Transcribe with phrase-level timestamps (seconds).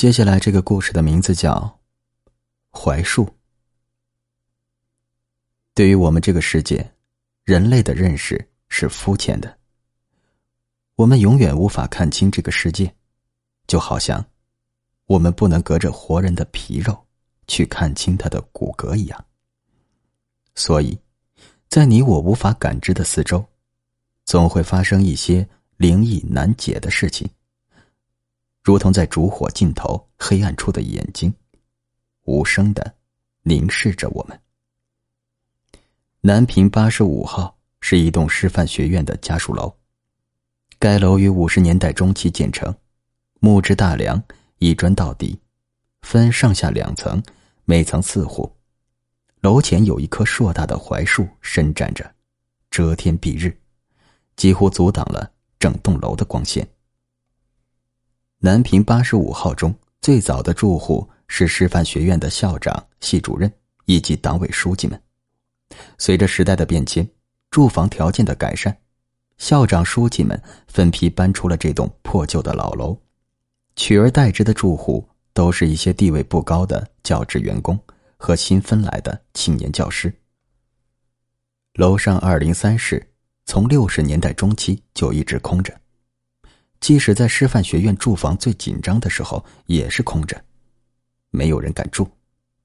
[0.00, 1.78] 接下来这个故事的名字叫
[2.70, 3.26] 《槐树》。
[5.74, 6.90] 对于我们这个世界，
[7.44, 9.58] 人类的认识是肤浅的。
[10.94, 12.90] 我们永远无法看清这个世界，
[13.66, 14.24] 就好像
[15.04, 16.98] 我们不能隔着活人的皮肉
[17.46, 19.24] 去看清他的骨骼一样。
[20.54, 20.98] 所以，
[21.68, 23.44] 在你我无法感知的四周，
[24.24, 25.46] 总会发生一些
[25.76, 27.28] 灵异难解的事情。
[28.62, 31.32] 如同在烛火尽头黑暗处的眼睛，
[32.24, 32.94] 无声的
[33.42, 34.38] 凝视着我们。
[36.20, 39.74] 南平八十五号是一栋师范学院的家属楼，
[40.78, 42.74] 该楼于五十年代中期建成，
[43.40, 44.22] 木质大梁，
[44.58, 45.40] 一砖到底，
[46.02, 47.22] 分上下两层，
[47.64, 48.54] 每层四户。
[49.40, 52.14] 楼前有一棵硕大的槐树伸展着，
[52.70, 53.58] 遮天蔽日，
[54.36, 56.68] 几乎阻挡了整栋楼的光线。
[58.42, 63.52] 南平八十五号中最早的住户是师范学院的校长、系主任
[63.84, 64.98] 以及党委书记们。
[65.98, 67.06] 随着时代的变迁，
[67.50, 68.74] 住房条件的改善，
[69.36, 72.98] 校长、书记们分批搬出了这栋破旧的老楼，
[73.76, 77.78] 取而代之的住户都是一些地位不高的教职员工
[78.16, 80.10] 和新分来的青年教师。
[81.74, 83.06] 楼上二零三室
[83.44, 85.78] 从六十年代中期就一直空着。
[86.80, 90.42] 即使在师范学院住房最紧张的时候，也是空着，
[91.30, 92.08] 没有人敢住。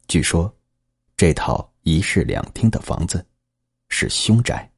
[0.08, 0.52] 据说，
[1.18, 3.24] 这套一室两厅的房子
[3.90, 4.70] 是凶宅。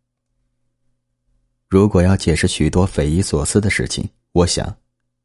[1.69, 4.75] 如果要解释许多匪夷所思的事情，我想，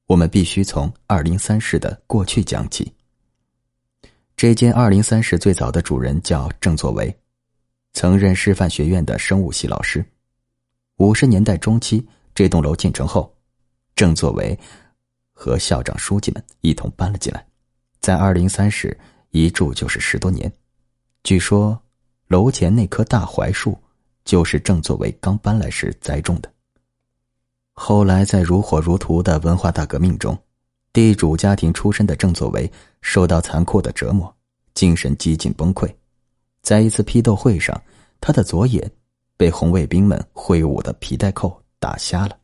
[0.07, 2.93] 我们必须从二零三室的过去讲起。
[4.37, 7.17] 这间二零三室最早的主人叫郑作为，
[7.95, 10.05] 曾任师范学院的生物系老师。
[10.97, 13.33] 五十年代中期，这栋楼建成后。
[13.95, 14.59] 郑作为
[15.33, 17.45] 和校长、书记们一同搬了进来，
[18.01, 18.98] 在二零三室
[19.31, 20.51] 一住就是十多年。
[21.23, 21.81] 据说
[22.29, 23.79] 楼前那棵大槐树
[24.25, 26.53] 就是郑作为刚搬来时栽种的。
[27.75, 30.36] 后来在如火如荼的文化大革命中，
[30.92, 32.70] 地主家庭出身的郑作为
[33.01, 34.35] 受到残酷的折磨，
[34.74, 35.92] 精神几近崩溃。
[36.61, 37.80] 在一次批斗会上，
[38.20, 38.91] 他的左眼
[39.36, 42.36] 被红卫兵们挥舞的皮带扣打瞎了。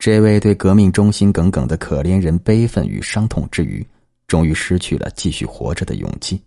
[0.00, 3.86] 这位对革命忠心耿耿的可怜人，悲愤与伤痛之余，
[4.26, 6.42] 终于失去了继续活着的勇气。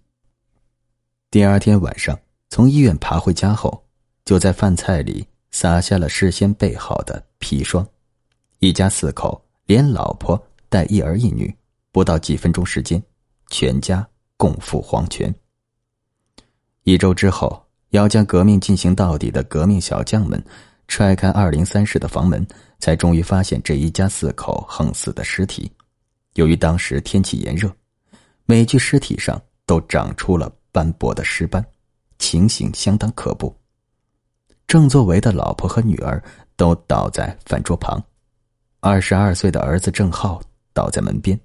[1.30, 2.19] 第二天晚上，
[2.50, 3.86] 从医院爬回家后，
[4.25, 7.88] 就在饭菜里撒下了事先备好的砒霜。
[8.58, 11.56] 一家四口，连老婆带一儿一女，
[11.91, 13.02] 不到几分钟时间，
[13.52, 14.03] 全家
[14.35, 15.31] 共赴黄泉。
[16.85, 20.44] 一周之后，要将革命进行到底的革命小将们。
[20.95, 22.45] 踹开二零三室的房门，
[22.77, 25.71] 才终于发现这一家四口横死的尸体。
[26.35, 27.67] 由于当时天气炎热，
[28.45, 31.65] 每具尸体上都长出了斑驳的尸斑，
[32.19, 33.57] 情形相当可怖。
[34.67, 36.23] 郑作为的老婆和女儿
[36.55, 37.99] 都倒在饭桌旁，
[38.79, 40.39] 二十二岁的儿子郑浩
[40.73, 41.35] 倒在门边。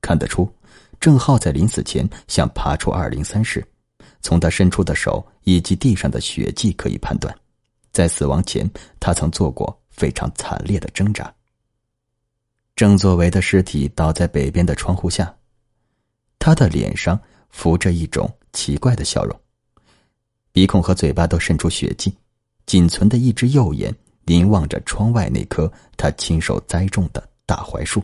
[0.00, 0.50] 看得出，
[0.98, 3.62] 郑浩在临死前想爬出二零三室，
[4.22, 7.38] 从他伸出的手以及地上的血迹可以判断。
[7.92, 8.68] 在死亡前，
[9.00, 11.32] 他曾做过非常惨烈的挣扎。
[12.76, 15.34] 郑作为的尸体倒在北边的窗户下，
[16.38, 17.18] 他的脸上
[17.50, 19.36] 浮着一种奇怪的笑容，
[20.52, 22.16] 鼻孔和嘴巴都渗出血迹，
[22.66, 23.92] 仅存的一只右眼
[24.26, 28.00] 凝望着窗外那棵他亲手栽种的大槐树。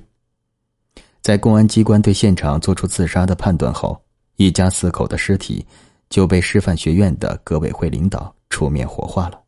[1.22, 4.02] 在公安机关对现场做出自杀的判断后，
[4.36, 5.64] 一家四口的尸体
[6.10, 9.43] 就被师范学院的革委会领导出面火化了。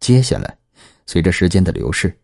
[0.00, 0.56] 接下来，
[1.06, 2.16] 随着时间的流逝，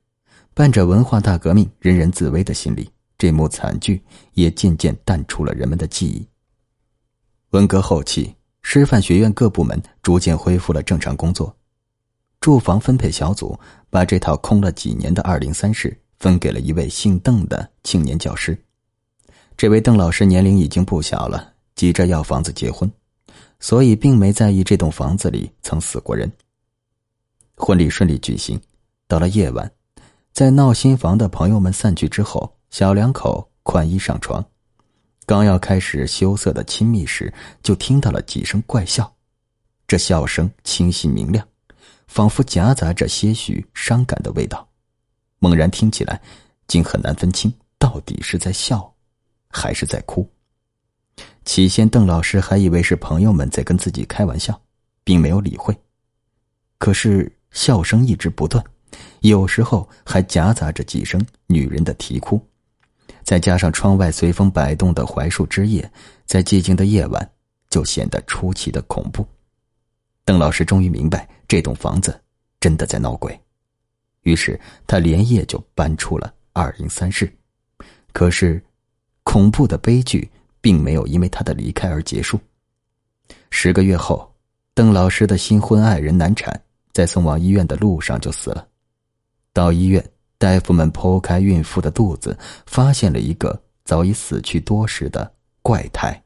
[0.55, 4.03] 伴着文化大革命人人自危的心理，这幕惨剧
[4.35, 6.27] 也渐渐淡出了人们的记忆。
[7.51, 11.55] 文革后期，师范学院各部门逐渐恢复了正常工作，
[12.41, 13.59] 住房分配小组
[13.91, 18.57] 把这套空了几年的二零三室分给了一位姓邓的青年教师。
[19.57, 22.91] 这位邓老师年龄已经不小了，急着要房子结婚，
[23.61, 26.31] 所以并没在意这栋房子里曾死过人。
[27.65, 28.61] 婚礼顺利举行，
[29.07, 29.71] 到了夜晚，
[30.33, 34.45] 在闹新房的朋友们散去之后，小两口宽衣上床，
[35.27, 37.33] 刚要开始羞涩的亲密时，
[37.63, 39.15] 就听到了几声怪笑。
[39.87, 41.47] 这笑声清晰明亮，
[42.09, 44.69] 仿佛夹杂着些许伤感的味道。
[45.39, 46.21] 猛然听起来，
[46.67, 48.93] 竟很难分清到底是在笑，
[49.49, 50.29] 还是在哭。
[51.45, 54.61] 起先，邓老师还以为是朋友们在跟自己开玩笑，
[55.05, 55.73] 并没有理会。
[56.79, 57.33] 可是。
[57.53, 58.63] 笑声一直不断，
[59.21, 62.41] 有时候还夹杂着几声女人的啼哭。
[63.23, 65.89] 再加上窗外随风摆动的槐树枝叶，
[66.27, 67.31] 在寂静的夜晚
[67.71, 69.27] 就显得出奇的恐怖。
[70.25, 72.21] 邓老师终于明白，这栋房子
[72.59, 73.39] 真的在闹鬼，
[74.23, 77.33] 于是他连夜就搬出了二零三室。
[78.13, 78.63] 可是，
[79.23, 80.29] 恐怖的悲剧
[80.61, 82.39] 并没有因为他的离开而结束。
[83.51, 84.35] 十个月后，
[84.75, 86.61] 邓老师的新婚爱人难产，
[86.93, 88.67] 在送往医院的路上就死了。
[89.53, 90.05] 到医院，
[90.39, 92.37] 大夫们剖开孕妇的肚子，
[92.67, 95.31] 发现了一个早已死去多时的
[95.61, 96.23] 怪胎。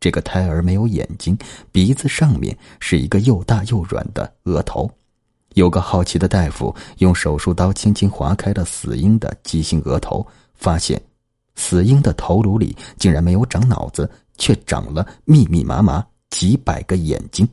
[0.00, 1.36] 这个胎儿没有眼睛，
[1.72, 4.90] 鼻子上面是一个又大又软的额头。
[5.54, 11.00] 有个好奇的大夫用手术刀轻轻划开了死婴的畸形额头，发现
[11.54, 17.48] 死婴的头颅里竟然没有长脑子，却长了密密麻麻几百个眼睛。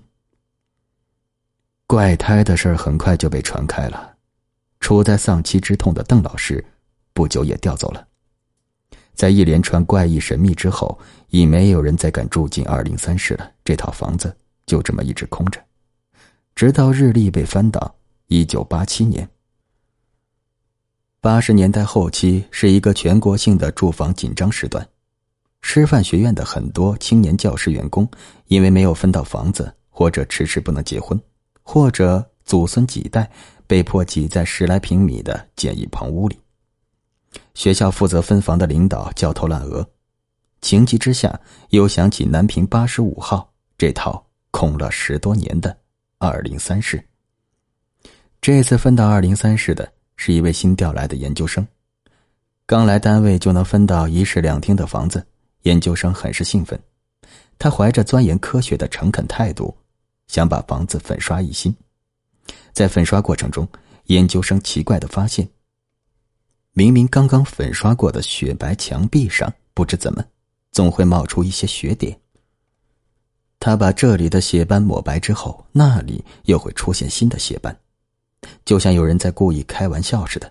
[1.91, 4.13] 怪胎的事很快就被传开了，
[4.79, 6.63] 处在丧妻之痛的邓老师
[7.11, 8.07] 不久也调走了。
[9.13, 10.97] 在一连串怪异神秘之后，
[11.31, 13.51] 已没有人再敢住进二零三室了。
[13.65, 14.33] 这套房子
[14.65, 15.61] 就这么一直空着，
[16.55, 17.93] 直到日历被翻到
[18.27, 19.29] 一九八七年。
[21.19, 24.87] 八十年代后期是一个全国性的住房紧张时段，
[25.61, 28.09] 师范学院的很多青年教师员工
[28.47, 31.21] 因为没有分到房子，或者迟迟不能结婚，
[31.63, 33.29] 或者祖孙几代
[33.67, 36.39] 被迫挤在十来平米的简易棚屋里。
[37.53, 39.87] 学校负责分房的领导焦头烂额，
[40.61, 45.77] 情急之下又想起南平八十五号这套空了十多年的
[46.17, 47.01] 二零三室。
[48.41, 51.65] 这次分到二零三室的是一位新调来的研究生，
[52.65, 55.25] 刚来单位就能分到一室两厅的房子，
[55.61, 56.77] 研究生很是兴奋。
[57.59, 59.75] 他怀着钻研科学的诚恳态度，
[60.31, 61.75] 想把房子粉刷一新。
[62.71, 63.67] 在粉刷过程中，
[64.05, 65.45] 研究生奇怪的发现。
[66.71, 70.23] 明明刚刚粉刷过的雪白墙壁上，不知怎么，
[70.71, 72.17] 总会冒出一些血点。
[73.59, 77.77] 他把这里的血斑抹白之后，那里又会出现新的血斑，
[78.63, 80.49] 就像有人在故意开玩笑似的。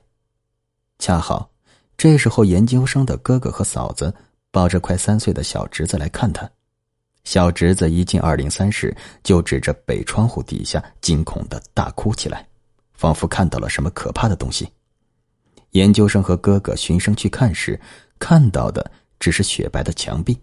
[0.98, 1.50] 恰好
[1.96, 4.14] 这时候，研究生的哥哥和嫂子
[4.50, 6.48] 抱着快三岁的小侄子来看他。
[7.24, 12.46] 小侄子一进二零三室，就指着北窗户底下，惊恐的大哭起来，
[12.94, 14.68] 仿佛看到了什么可怕的东西。
[15.72, 17.80] 研究生和哥哥循声去看时，
[18.18, 18.90] 看到的
[19.20, 20.36] 只是雪白的墙壁。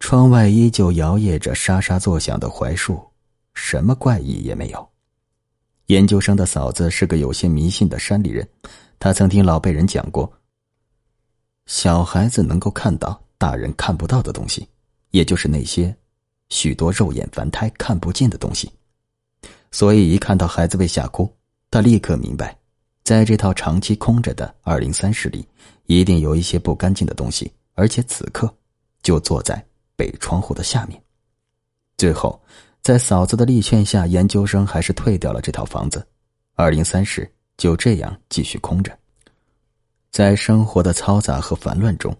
[0.00, 3.02] 窗外依旧摇曳着沙沙作响的槐树，
[3.52, 4.88] 什么怪异也没有。
[5.86, 8.48] 研究生的嫂子是个有些迷信的山里人，
[8.98, 10.32] 她曾听老辈人讲过：
[11.66, 14.68] 小孩子能够看到大人看不到的东西，
[15.10, 15.94] 也就是那些
[16.48, 18.70] 许多肉眼凡胎看不见的东西。
[19.70, 21.30] 所以一看到孩子被吓哭，
[21.70, 22.56] 他立刻明白。
[23.04, 25.46] 在这套长期空着的二零三室里，
[25.86, 28.54] 一定有一些不干净的东西，而且此刻
[29.02, 29.64] 就坐在
[29.96, 31.02] 北窗户的下面。
[31.96, 32.38] 最后，
[32.82, 36.06] 在嫂子的力劝下，研究生还是退掉了这套房子，
[36.54, 38.96] 二零三室就这样继续空着。
[40.10, 42.14] 在生活的嘈杂和烦乱中，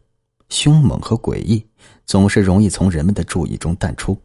[0.48, 1.64] 凶猛和诡异
[2.06, 4.16] 总是容易从人们的注意中淡出，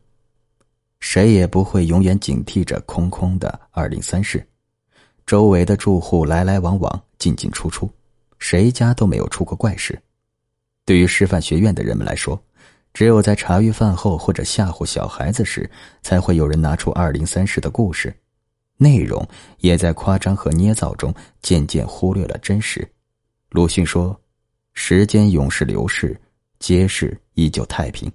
[1.00, 4.46] 谁也不会永远警惕着空空的二零三室。
[5.26, 7.90] 周围的住户来来往往，进进出出，
[8.40, 9.98] 谁家都没有出过怪事。
[10.86, 12.42] 对于师范学院的人们来说，
[12.94, 15.70] 只有在茶余饭后或者吓唬小孩子时，
[16.02, 18.14] 才会有人拿出二零三室的故事，
[18.78, 19.26] 内容
[19.60, 22.88] 也在夸张和捏造中渐渐忽略了真实。
[23.50, 24.20] 鲁迅说
[24.74, 26.20] ：“时间永是流逝，
[26.64, 28.10] 街市依旧太平。”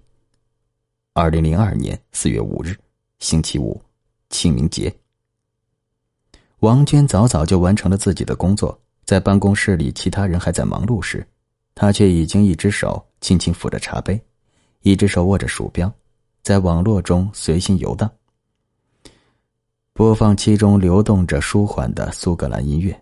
[1.12, 2.74] 二零零二年四月五日，
[3.18, 3.78] 星期五，
[4.30, 4.90] 清明节。
[6.60, 11.26] 王娟早早就完成了自己的工作，在办公室里，其他人还在忙碌时，
[11.74, 14.18] 她却已经一只手轻轻扶着茶杯，
[14.80, 15.92] 一只手握着鼠标，
[16.42, 18.10] 在网络中随心游荡。
[19.92, 22.98] 播放器中流动着舒缓的苏格兰音乐，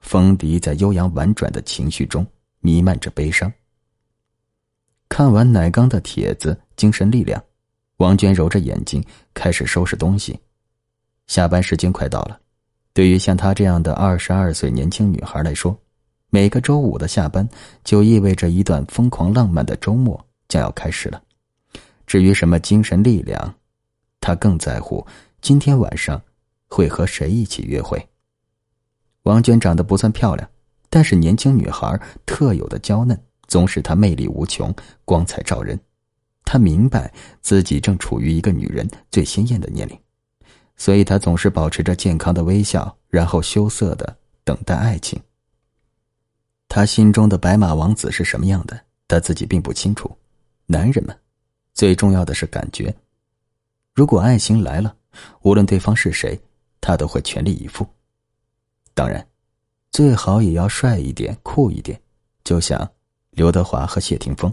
[0.00, 2.26] 风笛在悠扬婉转的情绪中
[2.60, 3.52] 弥漫着悲伤。
[5.16, 7.42] 看完奶缸的帖子，精神力量，
[7.96, 10.38] 王娟揉着眼睛开始收拾东西，
[11.26, 12.38] 下班时间快到了。
[12.92, 15.74] 对于像她这样的二十二岁年轻女孩来说，
[16.28, 17.48] 每个周五的下班
[17.82, 21.22] 就意味着一段疯狂浪漫的周末将要开始了。
[22.06, 23.54] 至于什么精神力量，
[24.20, 25.06] 她更在乎
[25.40, 26.20] 今天晚上
[26.68, 28.06] 会和谁一起约会。
[29.22, 30.46] 王娟长得不算漂亮，
[30.90, 34.74] 但是年轻女孩特有的娇嫩总使她魅力无穷，
[35.04, 35.78] 光彩照人。
[36.44, 39.98] 她明白自己正处于一个女人最鲜艳的年龄。
[40.78, 45.18] 所以，他总是保持着健康的微笑，然后羞涩的等待爱情。
[46.68, 50.14] 他心中的白马王子是什么样的，他自己并不清楚。
[50.66, 51.18] 男人们，
[51.72, 52.94] 最重要的是感觉。
[53.94, 54.94] 如果爱情来了，
[55.40, 56.38] 无论对方是谁，
[56.78, 57.86] 他都会全力以赴。
[58.92, 59.26] 当然，
[59.90, 61.98] 最好也要帅一点、酷一点，
[62.44, 62.86] 就像
[63.36, 64.50] 刘德华和谢霆锋。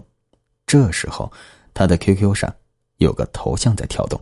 [0.66, 1.32] 这时候，
[1.72, 2.54] 他的 QQ 上
[2.98, 4.20] 有个头像在跳动，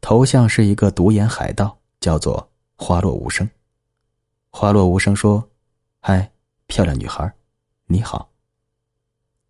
[0.00, 3.50] 头像是一个独眼海盗，叫做花落无声。
[4.50, 5.44] 花落无声说
[6.00, 6.30] ：“嗨，
[6.68, 7.34] 漂亮女孩，
[7.86, 8.30] 你好。”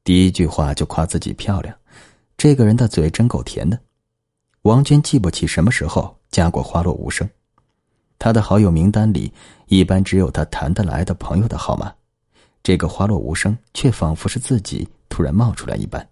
[0.02, 1.76] 第一句话就夸自己漂亮，
[2.38, 3.78] 这个人的嘴真够甜的。
[4.62, 7.28] 王娟记不起什么时候加过花落无声，
[8.18, 9.30] 他的好友名单里
[9.66, 11.94] 一般只有他谈得来的朋友的号码，
[12.68, 16.06] 这个花落无声却仿佛是自己突然冒出来一般。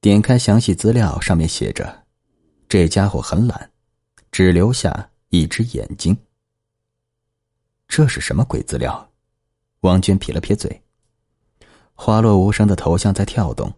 [0.00, 2.06] 点开详细资料，上面写着
[2.66, 3.70] ：“这家伙很懒，
[4.32, 6.16] 只留下一只眼睛。”
[7.86, 9.10] 这是什么鬼资料？
[9.80, 10.82] 王娟撇了撇嘴。
[11.92, 13.70] 花落无声的头像在跳动。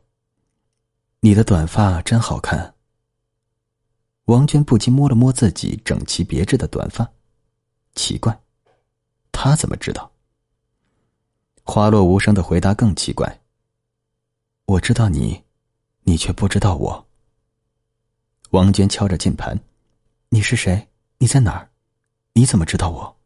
[1.18, 2.76] 你的短发真好看。
[4.26, 7.10] 王娟不禁摸了摸自己整齐别致的短发，
[7.96, 8.40] 奇怪，
[9.32, 10.12] 他怎么知道？
[11.70, 13.40] 花落无声的回答更奇怪。
[14.66, 15.40] 我知道你，
[16.02, 17.06] 你却不知道我。
[18.50, 19.56] 王娟敲着键盘，
[20.30, 20.88] 你是谁？
[21.18, 21.70] 你在哪儿？
[22.32, 23.16] 你怎么知道我？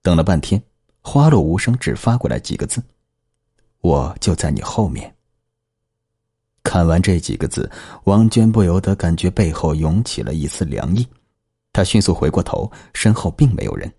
[0.00, 0.62] 等了半天，
[1.02, 2.82] 花落无声只发过来几个字。
[3.82, 5.14] 我就在你后面。
[6.62, 7.70] 看完这几个字，
[8.04, 11.06] 王娟不由得感觉背后涌起了一丝凉意。
[11.74, 13.92] 她迅速回过头，身后并没有人。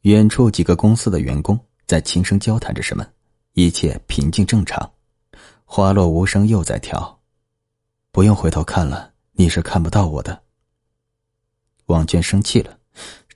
[0.00, 1.56] 远处几个公司的员工
[1.92, 3.06] 在轻声交谈着什么，
[3.52, 4.90] 一切平静正常。
[5.66, 7.20] 花落无声又在跳，
[8.10, 10.42] 不用回头看了，你是看不到我的。
[11.84, 12.78] 王娟生气了，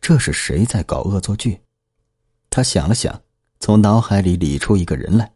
[0.00, 1.60] 这是谁在搞恶作剧？
[2.48, 3.20] 她想了想，
[3.60, 5.30] 从脑海里理出一个人来。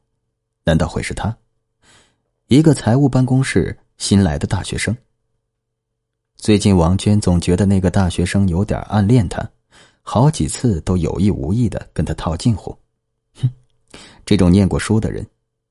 [0.64, 1.36] 难道会是他？
[2.46, 4.96] 一个财务办公室新来的大学生。
[6.36, 9.46] 最近王娟总觉得那个大学生有点暗恋她，
[10.00, 12.74] 好几次都有意无意的跟他套近乎。
[14.24, 15.26] 这种念过书的人，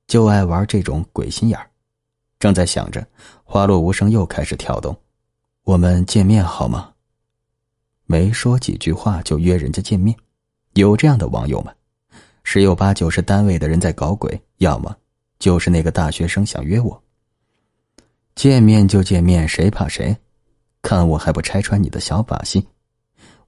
[0.07, 1.69] 就爱玩这种鬼心眼儿。
[2.39, 3.05] 正在想着，
[3.43, 4.95] 花落无声又开始跳动。
[5.63, 6.93] 我们见面好吗？
[8.05, 10.15] 没说几句话就约人家见面，
[10.73, 11.73] 有这样的网友吗？
[12.43, 14.95] 十有八九是单位的人在搞鬼，要么
[15.37, 17.03] 就是那个大学生想约我。
[18.35, 20.15] 见面就见面，谁怕谁？
[20.81, 22.65] 看我还不拆穿你的小把戏！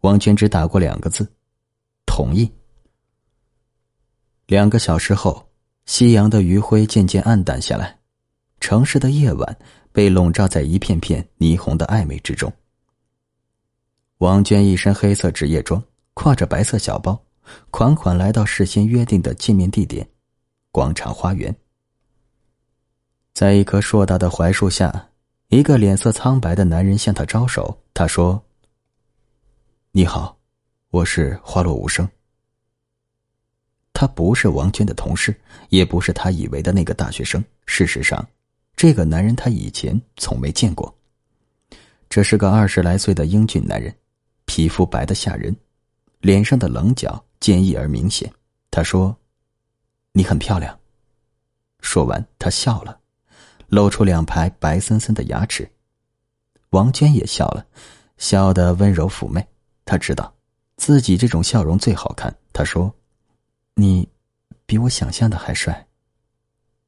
[0.01, 1.25] 王娟只打过两个字：
[2.05, 2.51] 同意。
[4.51, 5.47] 两个小时后，
[5.85, 7.97] 夕阳的余晖渐渐暗淡下来，
[8.59, 9.57] 城市的夜晚
[9.93, 12.51] 被笼罩在一片片霓虹的暧昧之中。
[14.17, 15.81] 王娟一身黑色职业装，
[16.15, 17.17] 挎着白色小包。
[17.69, 20.05] 款款来到事先约定的见面地点——
[20.69, 21.55] 广场花园。
[23.33, 25.11] 在一棵硕大的槐树下，
[25.47, 27.81] 一个脸色苍白的男人向他招手。
[27.93, 28.43] 他说
[29.91, 30.37] ：“你好，
[30.89, 32.05] 我是花落无声。”
[33.93, 35.35] 他不是王娟的同事，
[35.69, 37.43] 也不是他以为的那个大学生。
[37.65, 38.27] 事实上，
[38.75, 40.93] 这个男人他以前从没见过。
[42.09, 43.93] 这是个二十来岁的英俊男人，
[44.45, 45.55] 皮肤白的吓人，
[46.19, 47.23] 脸上的棱角。
[47.39, 48.31] 坚毅而明显，
[48.69, 49.17] 他说
[50.13, 50.79] ：“你很漂亮。”
[51.81, 52.99] 说完，他笑了，
[53.67, 55.67] 露出两排白森森的牙齿。
[56.69, 57.65] 王娟也笑了，
[58.19, 59.43] 笑得温柔妩媚。
[59.85, 60.31] 她知道
[60.77, 62.31] 自己这种笑容最好看。
[62.53, 62.93] 她说
[63.75, 64.07] ：“你
[64.65, 65.87] 比我想象的还帅，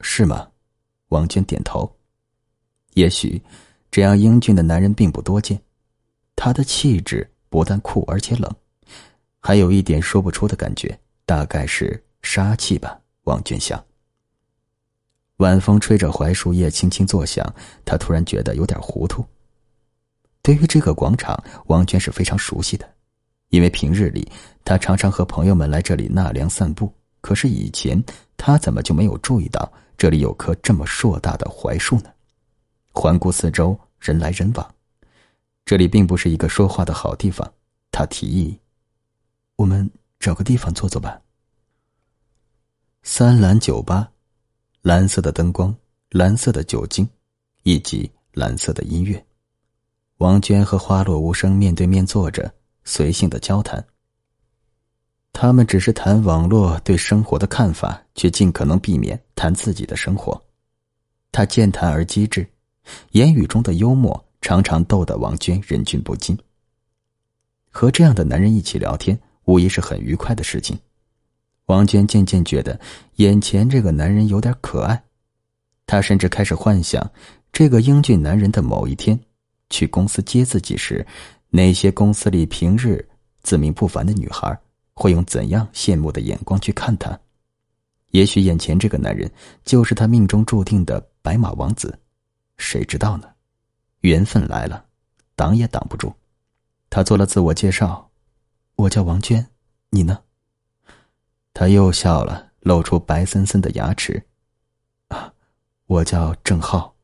[0.02, 0.50] 是吗？”
[1.10, 1.92] 王娟点头。
[2.94, 3.42] 也许
[3.90, 5.62] 这样英俊的男人并不多见，
[6.36, 8.56] 他的气质不但酷，而且冷。
[9.40, 13.00] 还有一点说不出的感觉，大概是杀气吧。
[13.24, 13.84] 王娟想。
[15.38, 17.44] 晚风吹着槐树叶轻轻作响，
[17.84, 19.26] 他突然觉得有点糊涂。
[20.42, 22.88] 对于这个广场，王娟是非常熟悉的，
[23.54, 24.28] 因为平日里
[24.66, 26.92] 他常常和朋友们来这里纳凉散步。
[27.22, 28.04] 可是以前
[28.36, 32.10] 他怎么就没有注意到这里有棵这么硕大的槐树呢？
[32.92, 34.76] 环顾四周，人来人往，
[35.64, 37.50] 这里并不是一个说话的好地方。
[37.92, 38.60] 他提议。
[39.56, 39.88] 我们
[40.20, 41.22] 找个地方坐坐吧。
[43.04, 44.10] 三蓝酒吧，
[44.82, 45.74] 蓝色的灯光，
[46.10, 47.08] 蓝色的酒精，
[47.62, 49.24] 以及蓝色的音乐。
[50.18, 52.52] 王娟和花落无声面对面坐着，
[52.84, 53.84] 随性的交谈。
[55.32, 60.40] 他们只是谈网络对生活的看法，却尽可能避免谈自己的生活。
[61.32, 62.48] 他健谈而机智，
[63.12, 66.38] 言语中的幽默常常逗得王娟忍俊不禁。
[67.70, 69.20] 和这样的男人一起聊天。
[69.46, 70.80] 无疑是很愉快的事情。
[71.66, 72.80] 王娟渐渐觉得
[73.16, 75.04] 眼前这个男人有点可爱，
[75.86, 77.12] 她甚至开始幻想，
[77.52, 79.20] 这个英俊男人的某一天
[79.70, 81.06] 去公司接自己时，
[81.56, 83.08] 那些公司里平日
[83.44, 84.60] 自命不凡的女孩
[84.96, 87.18] 会用怎样羡慕的眼光去看他。
[88.10, 89.32] 也许眼前这个男人
[89.64, 92.00] 就是他命中注定的白马王子，
[92.58, 93.30] 谁知道呢？
[94.00, 94.84] 缘分来了，
[95.36, 96.12] 挡也挡不住。
[96.90, 98.10] 他做了自我介绍
[98.76, 99.48] ：“我叫王娟，
[99.92, 100.24] 你呢？”
[101.54, 104.26] 他又笑了，露出白森森的牙齿
[105.10, 105.32] ：“啊，
[105.86, 106.96] 我叫郑浩。”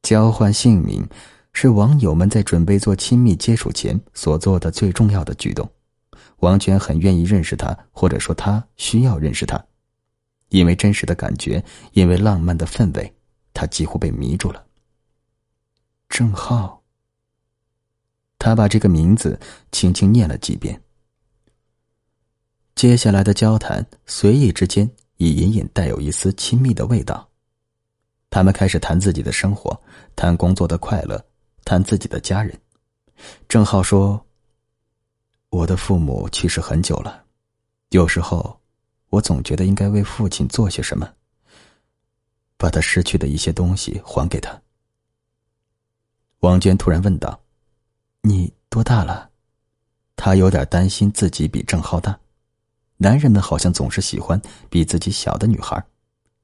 [0.00, 1.06] 交换姓名
[1.52, 5.68] 是网友们在准备做亲密接触前所做的最重要的举动。
[6.38, 9.62] 王娟很愿意认识他，或者说他需要认识他，
[10.48, 13.14] 因为真实的感觉，因为浪漫的氛围，
[13.52, 14.64] 他几乎被迷住了。
[16.08, 16.82] 郑浩。
[18.38, 19.38] 他把这个名字
[19.70, 20.80] 轻轻念了几遍。
[22.74, 27.28] 接下来的交谈，随意之间已隐隐带有一丝亲密的味道。
[28.30, 29.78] 他们开始谈自己的生活，
[30.16, 31.22] 谈工作的快乐，
[31.70, 32.60] 谈自己的家人。
[33.48, 34.20] 郑浩说。
[35.50, 37.24] 我的父母去世很久了，
[37.88, 38.60] 有时候，
[39.08, 41.12] 我总觉得应该为父亲做些什么，
[42.56, 44.62] 把他失去的一些东西还给他。
[46.38, 47.40] 王娟突然问道
[48.22, 49.28] ：“你多大了？”
[50.14, 52.16] 她有点担心自己比郑浩大，
[52.96, 55.84] 男人们好像总是喜欢比自己小的女孩。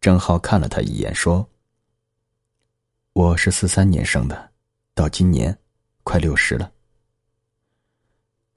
[0.00, 1.48] 郑浩看了他一眼，说
[3.14, 4.50] ：“我是四三年生的，
[4.96, 5.56] 到今年
[6.02, 6.72] 快六十了。”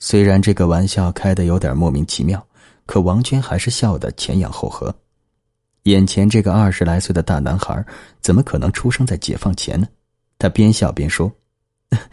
[0.02, 2.44] 虽然这个玩笑开的有点莫名其妙，
[2.88, 4.96] 可王娟还是笑得前仰后合。
[5.84, 7.86] 眼前这个二十来岁的大男孩，
[8.22, 9.88] 怎么可能出生在解放前呢？
[10.38, 11.32] 他边笑边说：“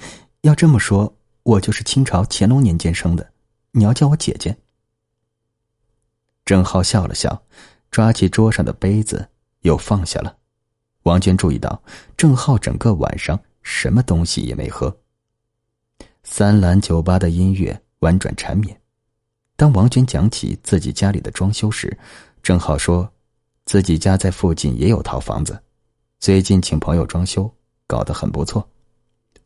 [0.42, 3.33] 要这么说，我就是清朝乾隆年间生的。
[3.71, 4.56] 你要叫我姐姐。”
[6.45, 7.40] 郑浩笑了笑，
[7.90, 9.28] 抓起桌上的杯子
[9.61, 10.37] 又放下了。
[11.02, 11.80] 王娟注意到，
[12.17, 14.97] 郑浩整个晚上什么东西也没喝。
[16.23, 18.81] 三蓝酒吧的音乐婉转缠绵。
[19.57, 21.99] 当王娟讲起自己家里的装修时，
[22.45, 23.13] 郑浩说，
[23.65, 25.61] 自己家在附近也有套房子，
[26.21, 27.52] 最近请朋友装修，
[27.89, 28.67] 搞得很不错。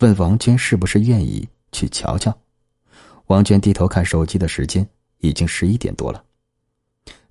[0.01, 2.37] 问王娟是不是愿意去瞧瞧。
[3.29, 4.87] 王娟低头看手机的时间，
[5.21, 6.23] 已经十一点多了。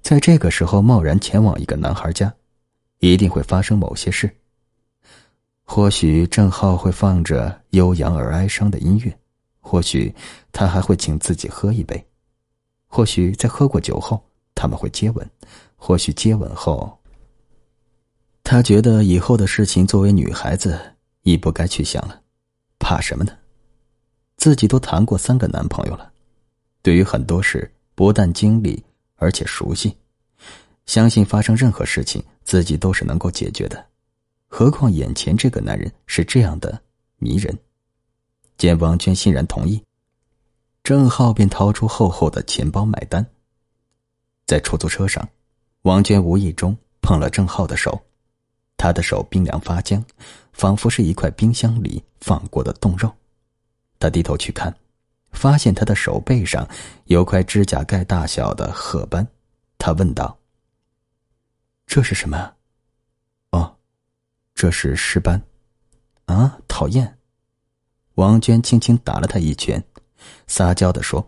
[0.02, 2.34] 在这个时候贸然前往一个男孩家，
[2.98, 4.39] 一定会发生某些事。
[5.72, 9.16] 或许郑浩会放着悠扬而哀伤的音乐。
[9.60, 10.12] 或许
[10.52, 12.04] 他还会请自己喝一杯，
[12.88, 14.20] 或许在喝过酒后
[14.56, 15.30] 他们会接吻，
[15.76, 16.98] 或许接吻后，
[18.44, 20.80] 他觉得以后的事情作为女孩子
[21.22, 22.20] 已不该去想了，
[22.80, 23.32] 怕什么呢？
[24.38, 26.12] 自己都谈过三个男朋友了，
[26.82, 28.84] 对于很多事不但经历
[29.18, 29.96] 而且熟悉，
[30.88, 33.86] 相信发生任何事情自己都是能够解决的，
[34.50, 36.82] 何况眼前这个男人是这样的
[37.18, 37.58] 迷人。
[38.58, 39.82] 见王娟欣然同意，
[40.84, 43.26] 郑浩便掏出厚厚的钱包买单。
[44.46, 45.26] 在出租车上，
[45.84, 47.98] 王娟无意中碰了郑浩的手，
[48.76, 50.04] 他的手冰凉发僵，
[50.52, 53.10] 仿佛是一块冰箱里放过的冻肉。
[53.98, 54.76] 他低头去看，
[55.32, 56.68] 发现他的手背上
[57.06, 59.26] 有块指甲盖大小的褐斑。
[59.78, 60.38] 他问道
[61.88, 62.54] ：“这是什么？”“，
[64.60, 65.42] 这是尸斑。
[66.28, 67.18] ”“啊，讨厌。”
[68.16, 69.82] 王娟轻轻打了他一拳，
[70.48, 71.26] 撒娇的说：“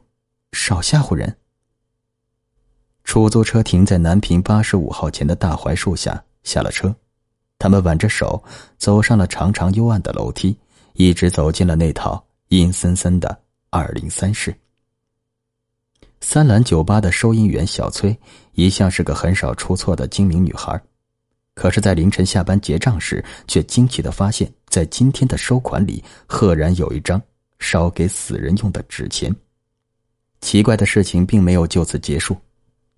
[0.51, 1.37] 少吓唬人。”
[3.05, 6.93] 出租车停在南平八十五号前的大槐树下，下了车，
[7.57, 8.43] 他们挽着手
[8.77, 10.57] 走上了长长幽暗的楼梯，
[10.95, 14.53] 一直走进了那套阴森森的二零三室。
[16.19, 18.13] 三蓝酒吧的收银员小崔
[18.55, 20.77] 一向是个很少出错的精明女孩。
[21.61, 27.21] 可是，在凌晨下班结账时，却惊奇的发现，在今天的收款里，赫然有一张
[27.59, 29.31] 烧给死人用的纸钱。
[30.39, 32.35] 奇怪的事情并没有就此结束。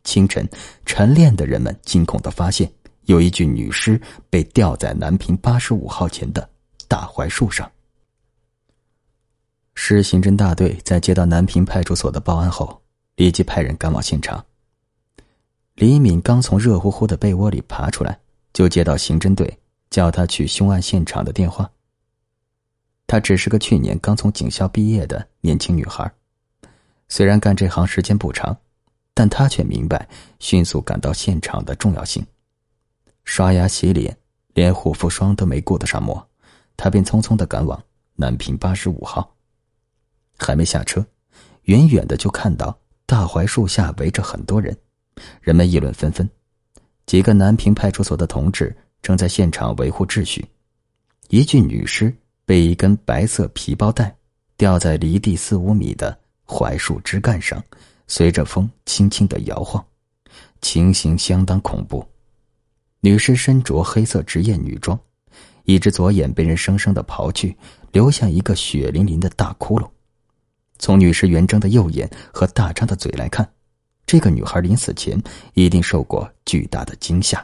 [0.06, 0.47] 清晨，
[0.86, 2.71] 晨练的人们惊恐的发现，
[3.04, 3.99] 有一具女尸
[4.30, 6.49] 被吊在南平八十五号前的
[6.88, 7.69] 大槐树上。
[9.76, 12.82] 市刑侦大队在接到南平派出所的报案后，
[13.17, 14.41] 立即派人赶往现场。
[15.76, 18.17] 李敏刚从热乎乎的被窝里爬出来。
[18.53, 21.69] 就接到刑侦队叫他去凶案现场的电话。
[23.05, 26.09] 她只是个去年刚从警校毕业的年轻女孩，
[27.09, 28.57] 虽然干这行时间不长，
[29.13, 30.07] 但她却明白
[30.39, 32.25] 迅速赶到现场的重要性。
[33.25, 34.17] 刷牙洗脸，
[34.53, 36.25] 连护肤霜都没顾得上抹，
[36.77, 37.83] 她便匆匆的赶往
[38.15, 39.35] 南平八十五号。
[40.37, 41.05] 还没下车，
[41.63, 44.75] 远远的就看到大槐树下围着很多人，
[45.41, 46.27] 人们议论纷纷。
[47.05, 50.45] 几个南平派出所的同志正在现场维护秩序。
[51.29, 54.15] 一具女尸被一根白色皮包带
[54.57, 57.63] 吊在离地四五米的槐树枝干上，
[58.07, 59.83] 随着风轻轻的摇晃，
[60.61, 62.05] 情形相当恐怖。
[63.01, 64.97] 女尸身着黑色职业女装，
[65.65, 67.55] 一只左眼被人生生的刨去，
[67.91, 69.89] 留下一个血淋淋的大窟窿。
[70.79, 73.49] 从女尸圆睁的右眼和大张的嘴来看，
[74.13, 75.19] 这个女孩临死前
[75.56, 77.43] 一定受过巨大的惊吓。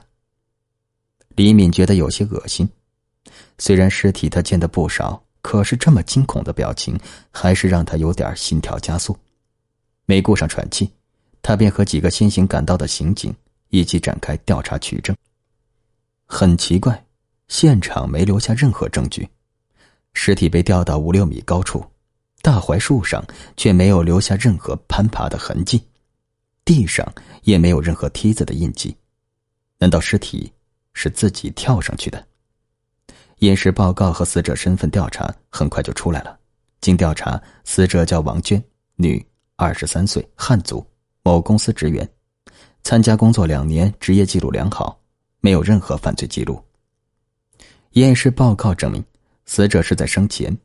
[1.29, 2.69] 李敏觉得有些恶心，
[3.57, 6.95] 虽然尸体他见的不少，可是这么惊恐的表情
[7.31, 9.17] 还是让他有点心跳加速。
[10.05, 10.87] 没顾上喘气，
[11.41, 13.35] 他便和几个先行赶到的刑警
[13.69, 15.17] 一起展开调查取证。
[16.27, 17.03] 很奇怪，
[17.47, 19.27] 现场没留下任何证据，
[20.13, 21.83] 尸体被吊到五六米高处，
[22.43, 23.25] 大槐树上
[23.57, 25.81] 却没有留下任何攀爬的痕迹，
[26.69, 27.03] 地上
[27.41, 28.95] 也没有任何梯子的印记，
[29.79, 30.53] 难道尸体
[30.93, 32.23] 是自己跳上去的？
[33.39, 36.37] 验尸报告和死者身份调查很快就出来了。
[36.79, 38.63] 经调查，死者叫王娟，
[38.97, 40.85] 女，二十三岁，汉族，
[41.23, 42.07] 某公司职员，
[42.83, 45.01] 参加工作两年，职业记录良好。
[45.41, 46.63] 没有任何犯罪记录。
[47.93, 49.03] 验尸报告证明，
[49.47, 50.55] 死者是在生前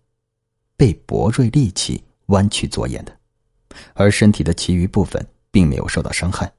[0.76, 3.16] 被薄锐利器弯曲左眼的，
[3.94, 6.52] 而身体的其余部分并没有受到伤害，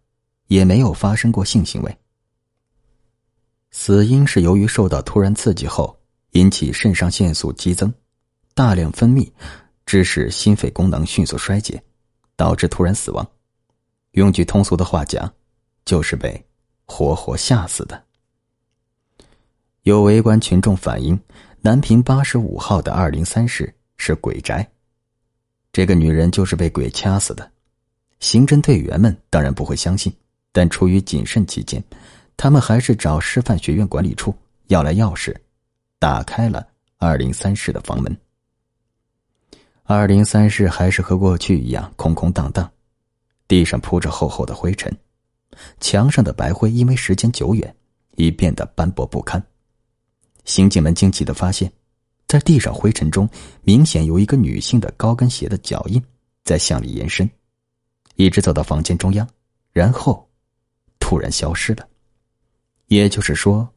[0.47, 1.97] 也没有发生过性行为。
[3.69, 5.99] 死因是由于受到突然刺激后
[6.31, 7.93] 引起肾上腺素激增，
[8.53, 9.29] 大量分泌，
[9.85, 11.83] 致使心肺功能迅速衰竭，
[12.37, 13.29] 导致突然死亡。
[14.11, 15.29] 用句通俗的话讲，
[15.83, 16.41] 就是被
[16.85, 18.01] 活活吓死的。
[19.81, 21.19] 有围观群众反映，
[21.59, 24.65] 南平八十五号的二零三室是鬼宅，
[25.73, 27.51] 这个女人就是被鬼掐死的。
[28.19, 30.11] 刑侦队员们当然不会相信，
[30.51, 31.83] 但出于谨慎起见，
[32.37, 34.33] 他们还是找师范学院管理处
[34.67, 35.35] 要来钥匙，
[35.99, 36.65] 打开了
[36.97, 38.15] 二零三室的房门。
[39.83, 42.67] 二零三室还是和过去一样空空荡荡，
[43.47, 44.91] 地上铺着厚厚的灰尘，
[45.79, 47.75] 墙上的白灰因为时间久远，
[48.15, 49.41] 已变得斑驳不堪。
[50.43, 51.71] 刑警们惊奇的发现，
[52.27, 53.29] 在地上灰尘中，
[53.61, 56.01] 明显有一个女性的高跟鞋的脚印
[56.43, 57.29] 在向里延伸，
[58.15, 59.27] 一直走到房间中央，
[59.71, 60.27] 然后
[60.99, 61.87] 突然消失了。
[62.87, 63.67] 也就是说，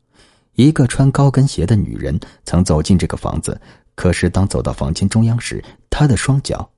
[0.55, 3.61] 一个穿高跟鞋的女人曾走进这个房子，
[3.95, 6.71] 可是当走到房间中央时，她的双脚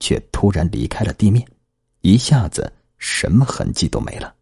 [0.00, 1.46] 却突然离开了地面，
[2.02, 4.34] 一下子什么痕迹都没了。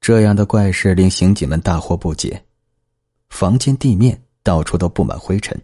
[0.00, 2.42] 这样的怪事令刑警们大惑不解。
[3.28, 5.56] 房间地面到处都布满灰尘，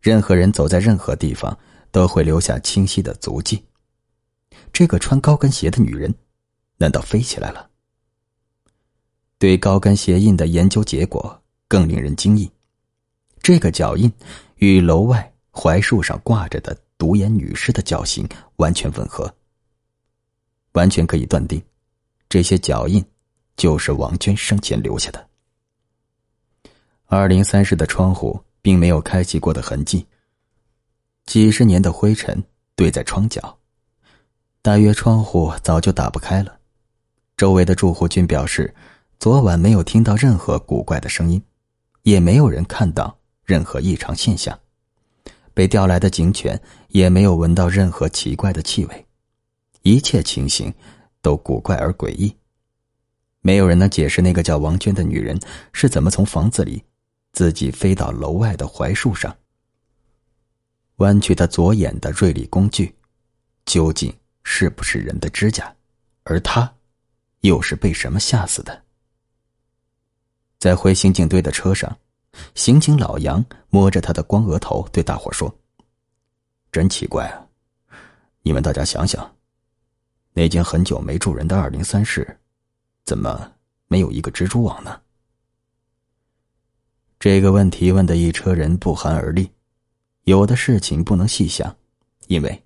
[0.00, 1.58] 任何人走在任何地方
[1.90, 3.64] 都会留下清晰的足迹。
[4.78, 6.14] 这个穿高跟鞋的女人，
[6.76, 7.68] 难道飞起来了？
[9.36, 12.48] 对高跟鞋印的研究结果更令人惊异，
[13.42, 14.08] 这个脚印
[14.58, 18.24] 与楼外槐树上挂着的独眼女尸的脚型
[18.58, 19.34] 完全吻合，
[20.74, 21.60] 完全可以断定，
[22.28, 23.04] 这些脚印
[23.56, 25.28] 就是王娟生前留下的。
[27.06, 30.06] 二零三室的窗户并没有开启过的痕迹，
[31.26, 32.40] 几十年的灰尘
[32.76, 33.57] 堆在窗角，
[34.62, 36.58] 大约窗户早就打不开了。
[37.36, 38.74] 周围的住户均表示，
[39.18, 41.42] 昨晚没有听到任何古怪的声音，
[42.02, 44.58] 也没有人看到任何异常现象。
[45.54, 49.06] 被调来的警犬也没有闻到任何奇怪的气味，
[49.82, 50.72] 一切情形
[51.22, 52.36] 都古怪而诡异。
[53.40, 55.38] 没有人能解释那个叫王娟的女人
[55.72, 56.82] 是怎么从房子里。
[57.30, 59.36] 自己飞到楼外的槐树上，
[60.96, 62.96] 弯曲他左眼的锐利工具，
[63.64, 64.12] 究竟
[64.50, 65.72] 是不是人的指甲？
[66.24, 66.74] 而他，
[67.40, 68.82] 又是被什么吓死的？
[70.58, 71.94] 在回刑警队的车上，
[72.54, 75.54] 刑警老杨摸着他的光额头，对大伙说
[76.72, 77.46] ：“真奇怪啊！
[78.40, 79.36] 你们大家想想，
[80.32, 82.40] 那间很久没住人的二零三室，
[83.04, 83.52] 怎么
[83.86, 84.98] 没有一个蜘蛛网呢？”
[87.20, 89.52] 这个问题问的一车人不寒而栗，
[90.24, 91.76] 有的事情不能细想，
[92.28, 92.64] 因为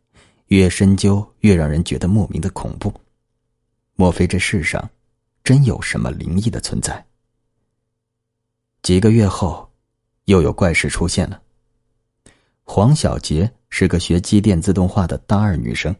[0.56, 2.92] 越深究越让人觉得莫名的恐怖。
[3.94, 4.90] 莫非这世上
[5.42, 7.04] 真有什么灵异的存在？
[8.82, 9.70] 几个月后，
[10.26, 11.40] 又有怪事出现了。
[12.64, 15.94] 黄小杰是个学机电自动化的大二女生，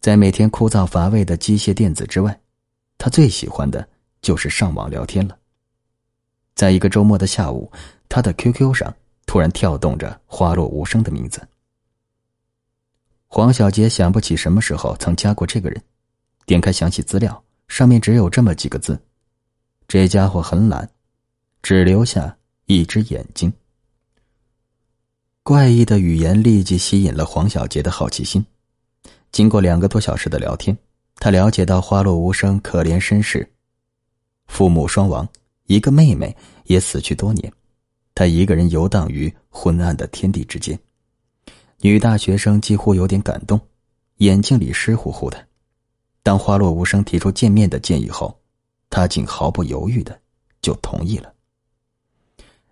[0.00, 2.40] 在每天枯燥乏味的机械电子之外，
[2.96, 3.88] 她最喜欢的
[4.22, 5.36] 就是上网聊天了。
[6.54, 7.72] 在一个周末的下午，
[8.08, 8.94] 他的 QQ 上
[9.26, 11.44] 突然跳动着花落无声的名字。
[13.36, 15.82] 黄小杰想不起什么时候曾加过这个人，
[16.46, 18.96] 点开详细资料，上面只有这么几个字：
[19.88, 20.88] 这家伙很懒，
[21.60, 23.52] 只留下一只眼睛。
[25.42, 28.46] 怪异的语言立即吸引了黄小杰的好奇心。
[29.32, 30.78] 经过两个多小时的聊天，
[31.16, 33.44] 他了解到花落无声可怜身世，
[34.46, 35.28] 父母双亡，
[35.66, 36.32] 一个妹妹
[36.66, 37.52] 也死去多年，
[38.14, 40.78] 他一个人游荡于昏暗的天地之间。
[41.84, 43.60] 女大学生几乎有点感动，
[44.16, 45.46] 眼睛里湿乎乎的。
[46.22, 48.40] 当花落无声提出见面的建议后，
[48.88, 50.18] 他竟毫不犹豫的
[50.62, 51.30] 就同意了。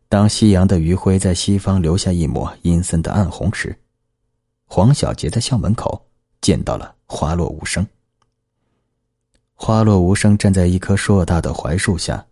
[0.09, 3.79] 当夕阳的余晖在西方留下一抹阴森的暗红时，
[4.65, 6.07] 黄小杰在校门口
[6.41, 7.87] 见到了花落无声。
[9.53, 12.25] 花落无声站在一棵硕大的槐树下，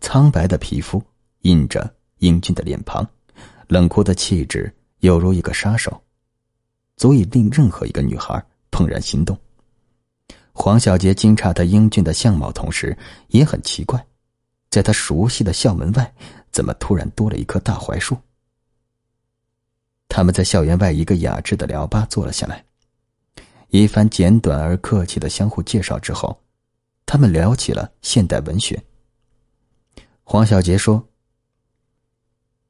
[0.00, 1.02] 苍白的皮肤
[1.40, 3.04] 印着英俊的脸庞，
[3.66, 6.00] 冷酷的气质犹如一个杀手。
[6.98, 9.38] 足以令任何一个女孩怦然心动。
[10.52, 12.94] 黄小杰惊诧他英俊的相貌，同时
[13.28, 14.04] 也很奇怪，
[14.68, 16.12] 在他熟悉的校门外，
[16.50, 18.18] 怎么突然多了一棵大槐树？
[20.08, 22.64] 他们在校园外一个雅致的聊吧坐了下来，
[23.68, 26.36] 一番简短而客气的相互介绍之后，
[27.06, 28.82] 他们聊起了现代文学。
[30.24, 31.08] 黄小杰说：“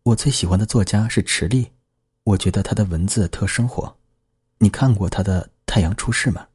[0.04, 1.70] 我最喜欢的作家是池莉，
[2.24, 3.92] 我觉得他的文字特生活。”
[4.58, 6.46] 你看过他的《太阳出世》吗？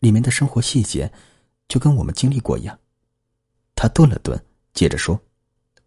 [0.00, 1.10] 里面的生活细节，
[1.68, 2.78] 就跟我们经历过一样。
[3.74, 4.40] 他顿了顿，
[4.74, 5.20] 接着说：“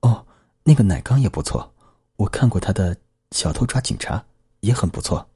[0.01, 0.25] 哦，
[0.63, 1.73] 那个奶缸也不错，
[2.17, 2.95] 我看过他的
[3.31, 4.17] 《小偷抓警察》，
[4.61, 5.29] 也很不错。”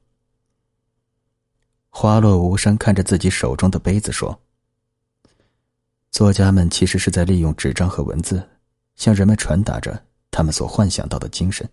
[1.88, 4.38] 花落无声看着自己手中的杯子说
[6.10, 8.46] ：“作家们其实是在利用纸张和文字，
[8.96, 11.66] 向人们传达着他们所幻想到的精神。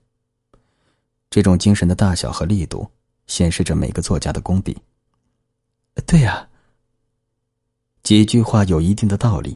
[1.31, 2.87] 这种精神的大小和力度。”
[3.31, 4.77] 显示着每个作家的功底。
[6.05, 6.49] 对呀，
[8.03, 9.55] 几句话有一定的道理。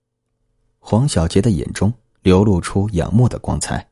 [0.79, 3.89] 黄小杰的眼中流露出仰慕的光彩，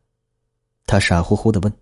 [0.85, 1.73] 他傻乎乎的问：“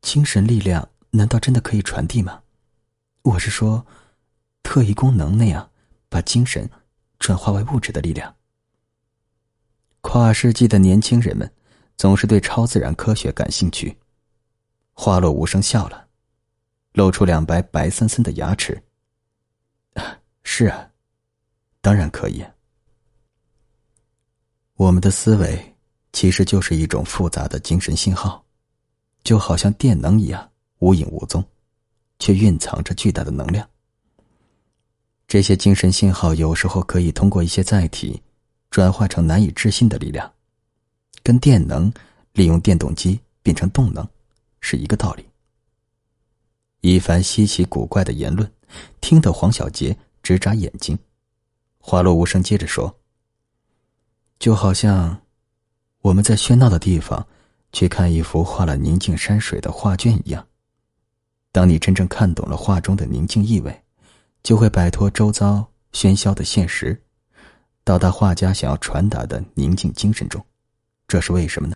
[0.00, 2.40] 精神力量难道真的可以传递吗？
[3.20, 3.86] 我是说，
[4.62, 5.70] 特异功能那样
[6.08, 6.70] 把精神
[7.18, 8.34] 转化为物质的力量。”
[10.00, 11.52] 跨世纪的年轻人们
[11.98, 13.98] 总是对超自然科学感兴趣。
[14.94, 16.06] 花落无声笑了。
[16.92, 18.82] 露出两白白森森的牙齿。
[20.42, 20.90] 是啊，
[21.80, 22.44] 当然可以。
[24.74, 25.76] 我们的思维
[26.12, 28.44] 其实就是一种复杂的精神信号，
[29.22, 31.44] 就好像电能一样无影无踪，
[32.18, 33.68] 却蕴藏着巨大的能量。
[35.28, 38.20] 这些精神信号有时候可以通过一些载体
[38.70, 40.32] 转化成难以置信的力量，
[41.22, 41.92] 跟电能
[42.32, 44.04] 利用电动机变成动能
[44.60, 45.29] 是一个道理。
[46.80, 48.50] 一番稀奇古怪的言论，
[49.02, 50.98] 听得黄小杰直眨眼睛。
[51.78, 52.98] 花落无声接着说
[54.40, 55.20] ：“就好像
[56.00, 57.26] 我们在喧闹的地方
[57.72, 60.46] 去看一幅画了宁静山水的画卷一样。
[61.52, 63.82] 当你真正看懂了画中的宁静意味，
[64.42, 66.98] 就会摆脱周遭喧嚣的现实，
[67.84, 70.42] 到达画家想要传达的宁静精神中。
[71.06, 71.74] 这是为什么呢？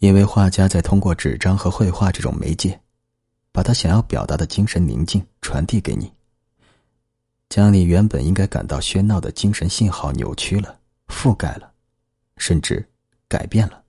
[0.00, 2.78] 因为画家在通过纸张和绘画这种媒介。”
[3.54, 6.12] 把他想要表达的精神宁静传递给你，
[7.48, 11.72] 将你原本应该感到喧闹的精神信号扭曲了、覆盖了，
[12.36, 12.84] 甚至
[13.28, 13.80] 改变了。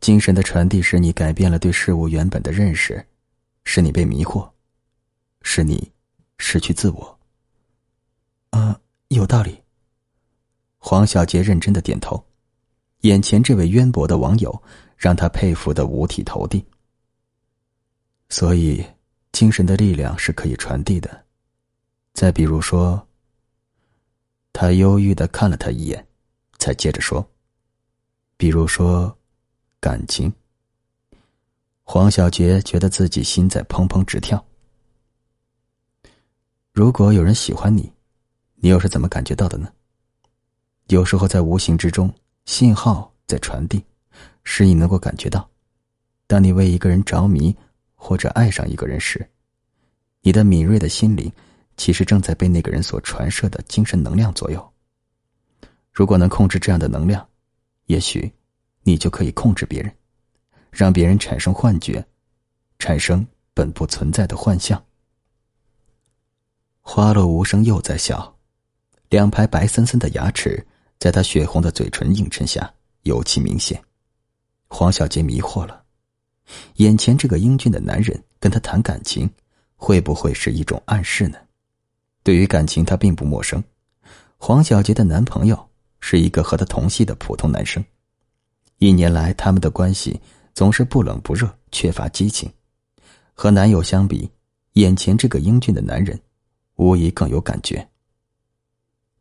[0.00, 3.02] 精神的传递使你改变了对事物原本的认识，
[3.64, 4.46] 使你被迷惑，
[5.40, 5.90] 使你
[6.36, 7.18] 失去自我。
[8.50, 9.58] 啊，有道理。
[10.76, 12.22] 黄小杰认真的点头，
[13.00, 14.62] 眼前这位渊博的网友
[14.94, 16.62] 让他佩服的五体投地。
[18.28, 18.84] 所以，
[19.30, 21.24] 精神的力量是可以传递的。
[22.12, 23.06] 再比如说，
[24.52, 26.04] 他忧郁的看了他一眼，
[26.58, 27.24] 才接着说
[28.36, 29.16] ：“比如说，
[29.78, 30.32] 感情。”
[31.84, 34.44] 黄小杰觉得自己心在砰砰直跳。
[36.72, 37.92] 如果有人喜欢你，
[38.56, 39.72] 你又是怎么感觉到的呢？
[40.88, 42.12] 有时候在无形之中，
[42.44, 43.84] 信号在传递，
[44.42, 45.48] 使你能够感觉到。
[46.26, 47.56] 当你为一个人着迷。
[47.96, 49.28] 或者爱上一个人时，
[50.20, 51.32] 你的敏锐的心灵
[51.76, 54.72] 其实正在被那个人所传射的精神能量左右。
[55.92, 57.26] 如果能控制这样的能量，
[57.86, 58.30] 也许
[58.82, 59.92] 你就可以控制别人，
[60.70, 62.06] 让别人产生幻觉，
[62.78, 64.80] 产生本不存在的幻象。
[66.80, 68.36] 花落无声又在笑，
[69.08, 70.64] 两排白森森的牙齿
[70.98, 73.82] 在他血红的嘴唇映衬下尤其明显。
[74.68, 75.85] 黄小杰迷惑了。
[76.76, 79.28] 眼前这个英俊的男人跟他谈感情，
[79.76, 81.38] 会不会是一种暗示呢？
[82.22, 83.62] 对于感情，他并不陌生。
[84.36, 85.68] 黄小杰的男朋友
[86.00, 87.84] 是一个和他同系的普通男生，
[88.78, 90.20] 一年来他们的关系
[90.54, 92.50] 总是不冷不热，缺乏激情。
[93.32, 94.30] 和男友相比，
[94.72, 96.18] 眼前这个英俊的男人，
[96.76, 97.86] 无疑更有感觉。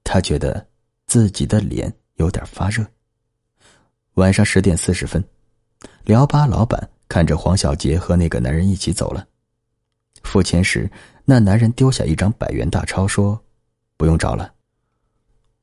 [0.03, 0.65] 他觉得
[1.07, 2.85] 自己的脸有点发热。
[4.15, 5.23] 晚上十点四十分，
[6.03, 9.27] 聊吧老板看着黄小杰和那个男人一起走了。
[10.23, 10.89] 付钱时，
[11.23, 13.39] 那男人丢下一张百元大钞，说
[13.97, 14.53] ：“不用找了。”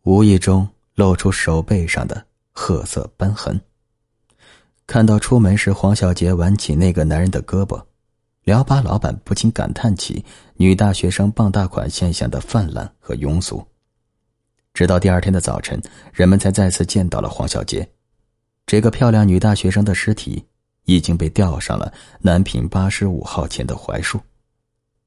[0.05, 3.61] 无意中露出手背上的褐色斑痕。
[4.87, 7.83] 看到出门时黄小杰挽起那个男人的胳膊，
[8.45, 10.25] 聊吧老板不禁感叹起
[10.57, 13.65] 女大学生傍大款现象的泛滥和庸俗。
[14.75, 15.81] 直到第二天的早晨，
[16.13, 17.89] 人们才再次见到了黄小杰。
[18.67, 20.45] 这个漂亮女大学生的尸体
[20.85, 24.21] 已经被吊上了南平八十五号前的槐树，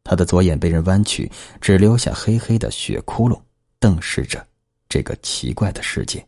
[0.04, 3.40] 他的左眼被人弯曲，只留下黑黑的血窟窿，
[3.80, 4.46] 瞪视着
[4.88, 6.26] 这个奇怪的世界。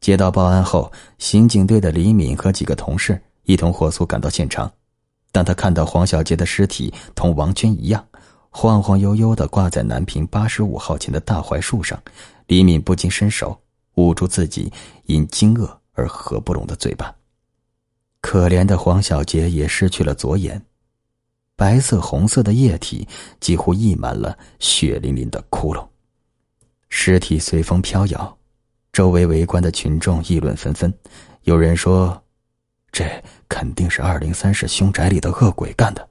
[0.00, 4.72] 接到报案后，刑警队的李敏和几个同事一同火速赶到现场。
[5.30, 8.04] 当他看到黄小杰的尸体同王娟一样，
[8.50, 12.00] 晃晃悠悠的挂在南平八十五号前的大槐树上，
[12.46, 13.58] 李敏不禁伸手。
[13.96, 14.72] 捂住自己
[15.04, 17.14] 因惊愕而合不拢的嘴巴。
[18.22, 20.64] 可怜的黄小杰也失去了左眼，
[21.56, 23.06] 白色红色的液体
[23.40, 25.86] 几乎溢满了血淋淋的窟窿。
[26.88, 28.38] 尸体随风飘摇，
[28.92, 30.92] 周围围观的群众议论纷纷。
[31.42, 32.22] 有人说
[32.92, 33.04] ：“这
[33.48, 36.08] 肯定是二零三室凶宅里的恶鬼干的。”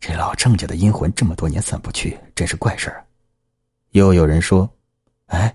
[0.00, 3.04] 这老郑家的阴魂这么多年散不去，真是怪事儿。
[3.90, 4.70] 又有人说
[5.26, 5.54] ：“哎。”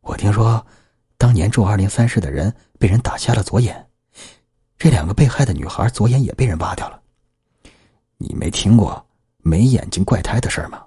[0.00, 0.64] 我听说，
[1.18, 3.87] 当年住二零三室的人被人打瞎了左眼，
[4.78, 7.02] 这两个被害的女孩左眼也被人挖掉了。
[8.16, 9.04] 你没听过
[9.38, 10.84] 没眼睛怪胎的事吗？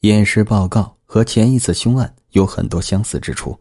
[0.00, 3.58] 验尸报告和前一次凶案有很多相似之处。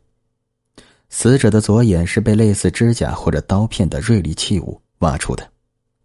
[1.09, 5.51] 死者的左眼是被类似指甲或者刀片的锐利器物挖出的，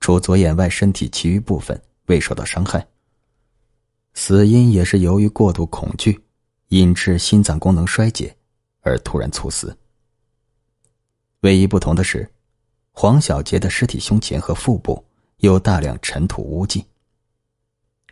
[0.01, 2.87] 除左眼外，身体其余部分未受到伤害。
[4.15, 6.25] 死因也是由于过度恐惧。
[6.69, 8.35] 引致心脏功能衰竭，
[8.81, 9.77] 而突然猝死。
[11.43, 12.29] 唯一不同的是，
[12.97, 15.05] 黄小杰的尸体胸前和腹部
[15.39, 16.87] 有大量尘土污迹，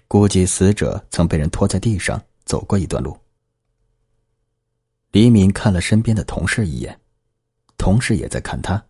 [0.08, 3.16] 估计死者曾被人拖在地上走过一段路。
[5.12, 7.00] 李敏看了身边的同事一眼，
[7.78, 8.84] 同事也在看他，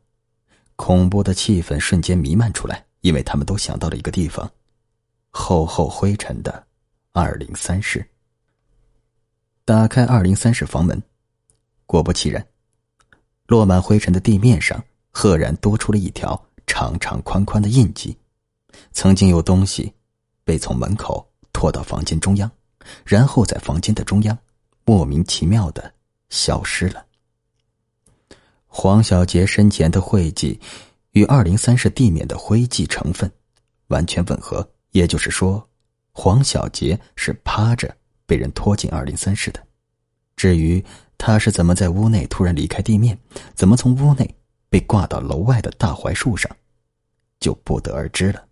[0.76, 4.50] 恐怖的气氛瞬间弥漫出来，因为他们都想到了一个地方：
[5.28, 6.66] 厚厚灰尘的
[7.12, 8.09] 二零三室。
[9.66, 11.00] 打开二零三室房门，
[11.85, 12.44] 果不其然，
[13.46, 18.16] 落满灰尘的地面上赫然多出了一条长长宽宽的印记。
[18.92, 19.92] 曾经有东西
[20.42, 22.51] 被从门口拖到房间中央，
[23.05, 24.37] 然后在房间的中央
[24.85, 25.92] 莫名其妙的
[26.31, 27.05] 消失了。
[28.66, 30.59] 黄小杰身前的灰迹
[31.12, 33.31] 与二零三室地面的灰迹成分
[33.88, 35.64] 完全吻合，也就是说，
[36.11, 37.94] 黄小杰是趴着。
[38.25, 39.61] 被人拖进二零三室的，
[40.37, 40.83] 至于
[41.18, 43.18] 他是怎么在屋内突然离开地面，
[43.55, 44.35] 怎么从屋内
[44.72, 46.50] 被挂到楼外的大槐树上，
[47.40, 48.42] 就不得而知了。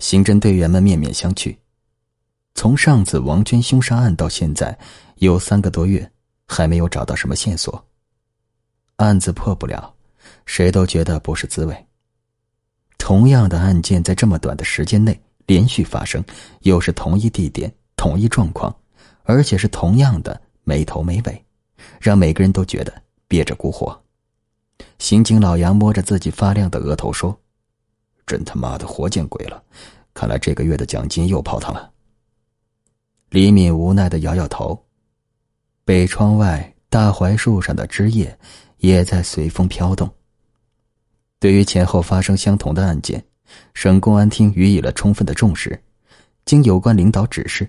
[0.00, 1.56] 刑侦队员们面面相觑，
[2.56, 4.76] 从上次王娟凶杀案到现在
[5.18, 6.10] 有三个多月，
[6.44, 7.86] 还没有找到什么线索，
[8.96, 9.94] 案子破不了，
[10.44, 11.86] 谁都觉得不是滋味。
[12.98, 16.20] 同样的案件在这么短的时间内连续发生，
[16.62, 17.72] 又是同一地点。
[17.94, 18.74] 同一状况，
[19.22, 21.44] 而且是同样的没头没尾，
[22.00, 22.92] 让每个人都觉得
[23.28, 23.96] 憋着股火。
[24.98, 27.38] 刑警老杨摸着自己发亮的额头说
[28.26, 29.62] ：“真他妈的活见鬼了！
[30.14, 31.90] 看来这个月的奖金又泡汤了。”
[33.30, 34.84] 李敏无奈的摇摇头。
[35.84, 38.38] 北窗外大槐树上的枝叶
[38.78, 40.08] 也在随风飘动。
[41.40, 43.24] 对于前后发生相同的案件，
[43.74, 45.82] 省公安厅予以了充分的重视，
[46.44, 47.68] 经有关领导指示。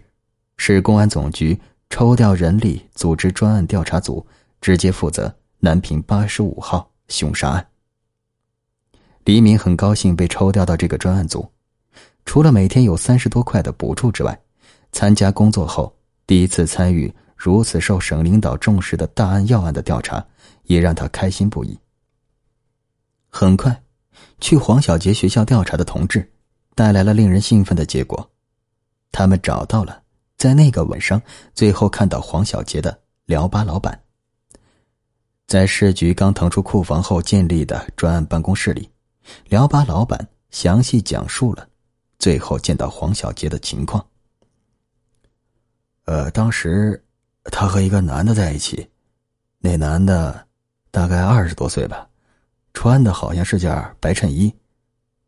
[0.58, 1.60] 市公安总局
[1.90, 4.24] 抽调人力组织专案调查组，
[4.62, 7.68] 直接负责南平八十五号凶杀案。
[9.24, 11.50] 黎明很高兴被抽调到这个专案组，
[12.26, 14.38] 除了每天有三十多块的补助之外，
[14.92, 15.96] 参加工作后
[16.28, 20.26] 第一次参与如此受省领导重视的大案要案的调查，
[20.64, 21.80] 也让他开心不已。
[23.30, 23.82] 很快，
[24.40, 26.32] 去黄小杰学校调查的同志
[26.76, 28.30] 带来了令人兴奋的结果，
[29.12, 30.04] 他们找到了。
[30.36, 31.22] 在那个晚上，
[31.54, 34.03] 最后看到黄小杰的聊吧老板，
[35.54, 38.90] 在市局刚腾出库房后建立的专案办公室里，
[39.50, 41.70] 聊吧老板详细讲述了
[42.18, 44.04] 最后见到黄小杰的情况。
[46.06, 47.00] 呃，当时
[47.52, 48.90] 他和一个男的在一起，
[49.60, 50.44] 那男的
[50.90, 52.10] 大概二十多岁吧，
[52.74, 54.52] 穿的好像是件白衬衣，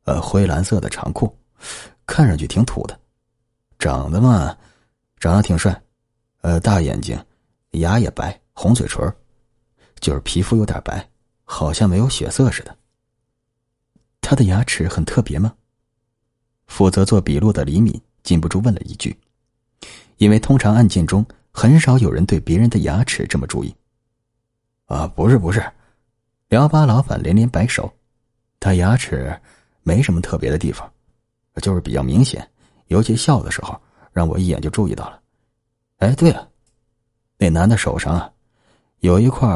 [0.06, 1.32] 呃，灰蓝色的长裤，
[2.08, 3.00] 看上去挺土的，
[3.78, 4.58] 长得嘛，
[5.20, 5.80] 长得挺帅，
[6.42, 7.16] 呃，大眼睛，
[7.74, 9.16] 牙也白，红嘴唇，
[10.00, 11.08] 就是皮肤有点白，
[11.44, 12.76] 好像没有血色似的。
[14.22, 15.54] 他的牙齿很特别吗？
[16.68, 19.16] 负责做笔录的李敏禁不住问了一句，
[20.18, 23.74] 因为通常案件中很少有人对别人的牙齿这么注意。
[24.88, 25.64] 啊，不是不是，
[26.50, 27.92] 聊吧老板连连摆手，
[28.60, 29.40] 他牙齿
[29.84, 30.92] 没什么特别的地方，
[31.62, 32.48] 就是比较明显，
[32.88, 33.80] 尤其笑的时候，
[34.12, 35.22] 让我一眼就注意到了。
[35.98, 36.50] 哎，对了，
[37.38, 38.32] 那男的手上啊，
[39.00, 39.48] 有一块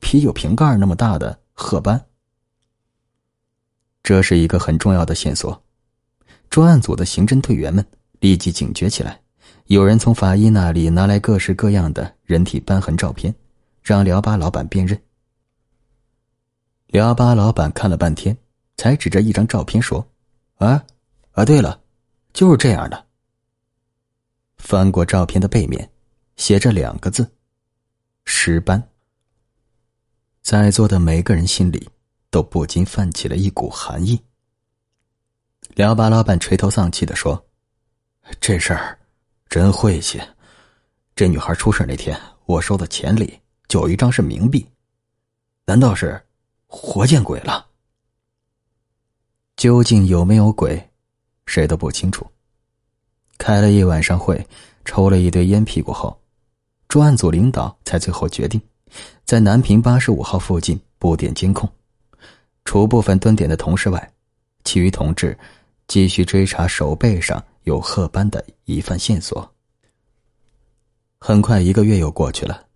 [0.00, 2.04] 啤酒瓶盖那么大的褐斑。
[4.02, 5.62] 这是一个很重要的线索，
[6.48, 7.84] 专案组的刑侦队员们
[8.20, 9.20] 立即警觉起来。
[9.66, 13.34] 有人从法医那里拿来各式各样的人体斑痕照片，
[13.82, 14.98] 让辽巴老板辨认。
[16.86, 18.34] 辽巴老板看了半天，
[18.78, 20.08] 才指着一张照片说
[20.56, 20.82] ：“啊，
[21.32, 21.82] 啊，对了，
[22.32, 23.06] 就是这样的。”
[24.56, 25.90] 翻过照片的背面，
[26.36, 27.30] 写着两个字
[28.24, 28.82] ：“尸斑。”
[30.42, 31.88] 在座的每个人心里。
[32.30, 34.20] 都不禁泛起了一股寒意。
[35.74, 37.42] 辽巴老板垂头丧气的说
[38.38, 38.98] ：“这事儿
[39.48, 40.20] 真晦气。
[41.16, 44.68] 这女孩出事那天，我收的钱里就有一张是冥币，
[45.64, 46.22] 难道是
[46.66, 47.66] 活见鬼了？
[49.56, 50.90] 究竟有没有鬼，
[51.46, 52.26] 谁都不清楚。
[53.38, 54.46] 开了一晚上会，
[54.84, 56.20] 抽了一堆烟屁股后，
[56.88, 58.60] 专案组领导才最后决定，
[59.24, 61.68] 在南平八十五号附近布点监控。”
[62.64, 64.12] 除部分蹲点的同事外，
[64.64, 65.38] 其余同志
[65.86, 69.50] 继续追查手背上有褐斑的疑犯线索。
[71.18, 72.66] 很快，一个月又过去了，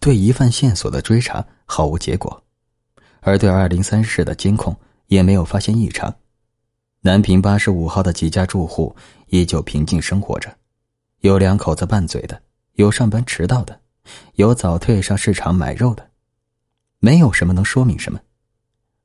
[0.00, 2.42] 对疑犯线索的追查毫无结果，
[3.20, 4.76] 而对二零三室的监控
[5.06, 6.14] 也没有发现异常。
[7.02, 8.94] 南平八十五号的几家住户
[9.28, 10.54] 依旧平静生活着，
[11.20, 12.42] 有两口子拌嘴的，
[12.74, 13.79] 有上班迟到的，
[14.34, 16.10] 有早退上市场买肉的，
[16.98, 18.20] 没有什么能说明什么。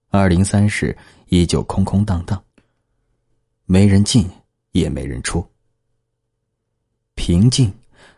[0.10, 0.98] 二零三室
[1.28, 2.42] 依旧空空荡荡，
[3.66, 4.30] 没人进，
[4.72, 5.46] 也没人出。
[7.16, 7.74] 平静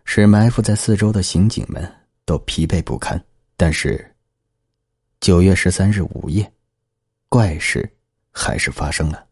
[0.06, 1.92] 使埋伏在四周的刑警们
[2.26, 3.24] 都疲惫不堪。
[3.56, 4.16] 但是，
[5.20, 6.52] 九月十三日午夜，
[7.30, 7.90] 怪事
[8.32, 9.26] 还是发生了。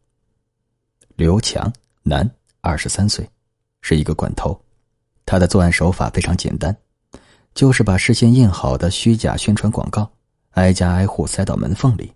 [1.15, 2.27] 刘强，男，
[2.61, 3.29] 二十三岁，
[3.81, 4.59] 是一个惯偷。
[5.27, 6.75] 他的作案手法非常简单，
[7.55, 10.07] 就是把事先印好的虚假宣传广告
[10.51, 12.13] 挨家挨户塞到门缝里。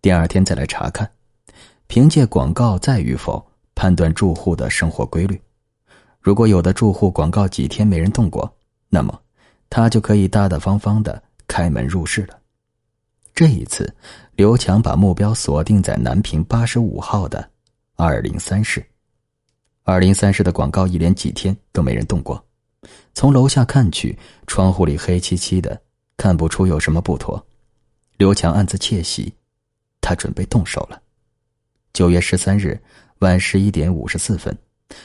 [0.00, 1.08] 第二天再来查看，
[1.86, 5.40] 凭借广告在与否判断住户的生活规律。
[6.20, 8.50] 如果有的住户广告几天没人动过，
[8.88, 9.20] 那么
[9.68, 12.38] 他就可以大大方方的开门入室了。
[13.34, 13.94] 这一次，
[14.36, 17.46] 刘强把目标锁定在南平八十五号的
[17.96, 18.84] 二零三室。
[19.82, 22.42] 二零三室的广告一连几天都没人动过，
[23.14, 25.82] 从楼下看去，窗户里黑漆漆的，
[26.16, 27.46] 看不出有什么不妥。
[28.16, 29.32] 刘强暗自窃喜。
[30.04, 31.00] 他准备动手了。
[31.92, 32.78] 九月十三日
[33.20, 34.54] 晚十一点五十四分，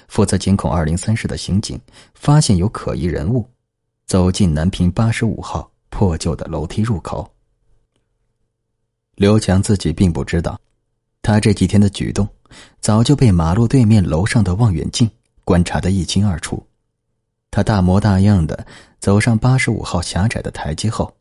[0.08, 1.80] 负责监控二零三室的刑警
[2.16, 3.48] 发现有可疑人物
[4.08, 7.32] 走进南平八十五号破旧的楼梯入口。
[9.16, 10.60] 刘强自己并不知道，
[11.22, 12.28] 他这几天的举动
[12.80, 15.08] 早就被马路对面楼上的望远镜
[15.46, 16.67] 观察得一清二楚。
[17.50, 18.66] 他大模大样的
[19.00, 21.12] 走上八十五号狭窄的台阶后，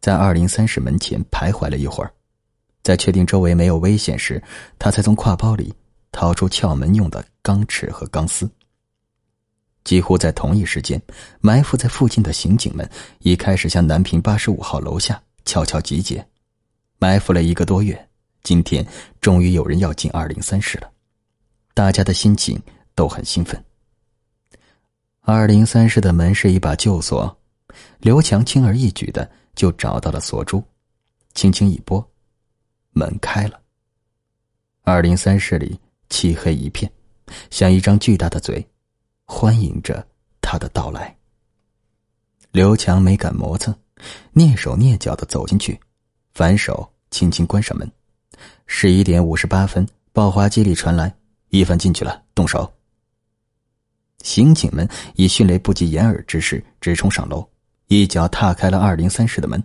[0.00, 2.12] 在二零三室门前徘徊了一会儿。
[2.82, 4.42] 在确定周围没有危险时，
[4.78, 5.72] 他才从挎包里
[6.12, 8.50] 掏出撬门用的钢尺和钢丝。
[9.84, 11.00] 几乎在同一时间，
[11.40, 12.88] 埋伏在附近的刑警们
[13.20, 16.26] 已开始向南平八十五号楼下悄悄集结。
[16.98, 18.08] 埋伏了一个多月，
[18.42, 18.86] 今天
[19.20, 20.90] 终于有人要进二零三室了，
[21.72, 22.60] 大家的心情
[22.94, 23.62] 都很兴奋。
[25.22, 27.36] 二零三室的门是一把旧锁，
[27.98, 30.62] 刘强轻而易举的就找到了锁珠，
[31.34, 32.04] 轻轻一拨。
[32.92, 33.60] 门开了。
[34.82, 36.90] 二零三室里漆黑一片，
[37.50, 38.66] 像一张巨大的嘴，
[39.24, 40.04] 欢迎着
[40.40, 41.14] 他的到来。
[42.50, 43.72] 刘强没敢磨蹭，
[44.34, 45.78] 蹑手蹑脚的走进去，
[46.34, 47.88] 反手轻轻关上门。
[48.66, 51.14] 十一点五十八分，报话机里传来
[51.50, 52.68] ：“一凡进去了，动手。”
[54.22, 57.46] 刑警们以迅雷不及掩耳之势直冲上楼，
[57.88, 59.62] 一脚踏开了二零三室的门。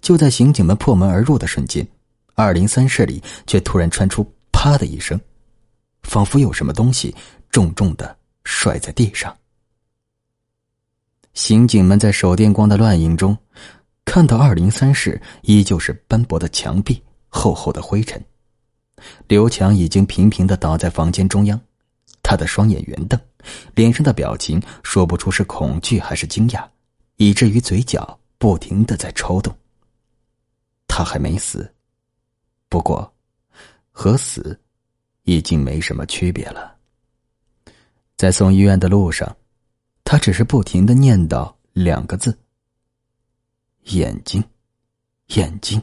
[0.00, 1.86] 就在刑警们破门而入的瞬间。
[2.34, 5.20] 二零三室里却突然传出“”啪的一声，
[6.04, 7.14] 仿佛有什么东西
[7.50, 9.36] 重重的摔在地上。
[11.34, 13.36] 刑警们在手电光的乱影中，
[14.04, 18.24] 看到二零三室依旧是斑驳的墙壁、厚厚的灰尘。
[19.26, 21.60] 刘强已经平平的倒在房间中央，
[22.22, 23.20] 他的双眼圆瞪，
[23.74, 26.68] 脸上的表情说不出是恐惧还是惊讶，
[27.16, 29.56] 以至于嘴角不停的在抽动。
[30.86, 31.72] 他还没死，
[32.68, 33.12] 不过，
[33.90, 34.58] 和死，
[35.22, 36.76] 已经没什么区别了。
[38.16, 39.36] 在送医院的路上，
[40.02, 42.36] 他只是不停的念叨两个字
[43.94, 44.42] ：“眼睛，
[45.28, 45.80] 眼睛。”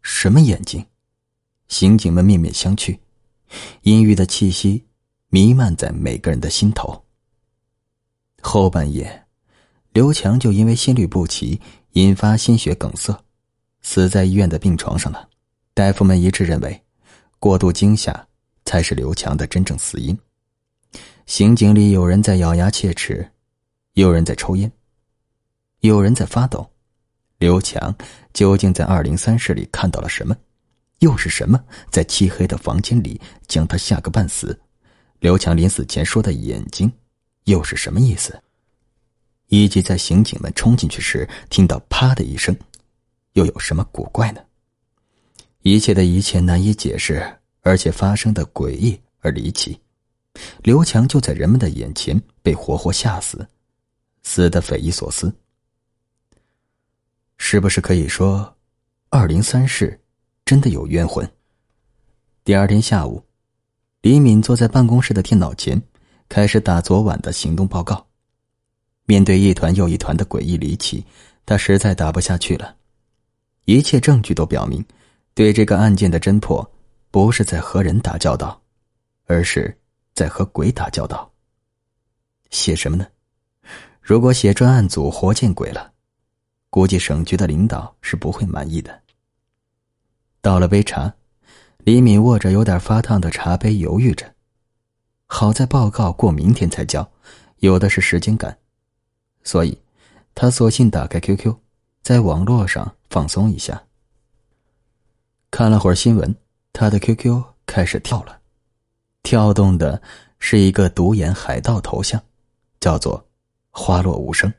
[0.00, 0.86] 什么眼睛？
[1.68, 2.98] 刑警们面面相觑，
[3.82, 4.82] 阴郁的气息
[5.30, 7.04] 弥漫在每个人的心头。
[8.40, 9.26] 后半夜，
[9.92, 11.60] 刘强就因为心律不齐
[11.92, 13.14] 引发心血梗塞。
[13.82, 15.28] 死在医院的病床上了，
[15.74, 16.82] 大夫们一致认为，
[17.38, 18.26] 过度惊吓
[18.64, 20.18] 才是刘强的真正死因。
[21.26, 23.30] 刑警里有人在咬牙切齿，
[23.92, 24.70] 有人在抽烟，
[25.80, 26.68] 有人在发抖。
[27.38, 27.94] 刘强
[28.32, 30.34] 究竟在二零三室里看到了什么？
[31.00, 34.58] 又是什么在漆黑的房间里将他吓个半死？
[35.20, 36.92] 刘强临死前说的眼睛，
[37.44, 38.40] 又是什么意思？
[39.48, 42.56] 以及在刑警们冲进去时听到“啪”的一声。
[43.32, 44.40] 又有什么古怪呢？
[45.62, 49.80] 一切的一切难以解释，而且发生的诡异而离奇。
[50.62, 53.46] 刘强就在人们的眼前被活活吓死，
[54.22, 55.34] 死的匪夷所思。
[57.38, 58.56] 是不是可以说，
[59.08, 60.00] 二零三室
[60.44, 61.28] 真的有冤魂？
[62.44, 63.22] 第二天下午，
[64.00, 65.80] 李敏坐在办公室的电脑前，
[66.28, 68.06] 开始打昨晚的行动报告。
[69.06, 71.04] 面对一团又一团的诡异离奇，
[71.44, 72.76] 他实在打不下去了。
[73.64, 74.84] 一切证据都表明，
[75.34, 76.68] 对这个案件的侦破，
[77.10, 78.60] 不是在和人打交道，
[79.26, 79.76] 而是
[80.14, 81.28] 在和鬼打交道。
[82.50, 83.04] 写什么呢？
[84.00, 85.92] 如果写专案组活见鬼了，
[86.70, 89.02] 估计省局的领导是不会满意的。
[90.40, 91.12] 倒了杯茶，
[91.84, 94.34] 李敏握着有点发烫的茶杯，犹豫着。
[95.26, 97.10] 好在报告过明天才交，
[97.58, 98.58] 有的是时间赶，
[99.42, 99.78] 所以，
[100.34, 101.54] 他索性打开 QQ。
[102.00, 103.84] 在网络上放松一下。
[105.50, 106.34] 看了会儿新闻，
[106.72, 108.40] 他的 QQ 开始跳了，
[109.22, 110.00] 跳动的
[110.38, 112.22] 是一个独眼海盗头像，
[112.80, 113.28] 叫做
[113.70, 114.50] “花落无声”。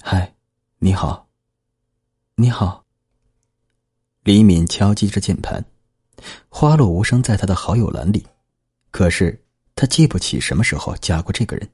[0.00, 0.32] 嗨，
[0.78, 1.26] 你好，
[2.36, 2.85] 你好。
[4.26, 5.64] 李敏敲击着键盘
[6.50, 8.26] ，“花落无声”在他的好友栏里，
[8.90, 9.40] 可是
[9.76, 11.70] 他记不起什么时候加过这个人。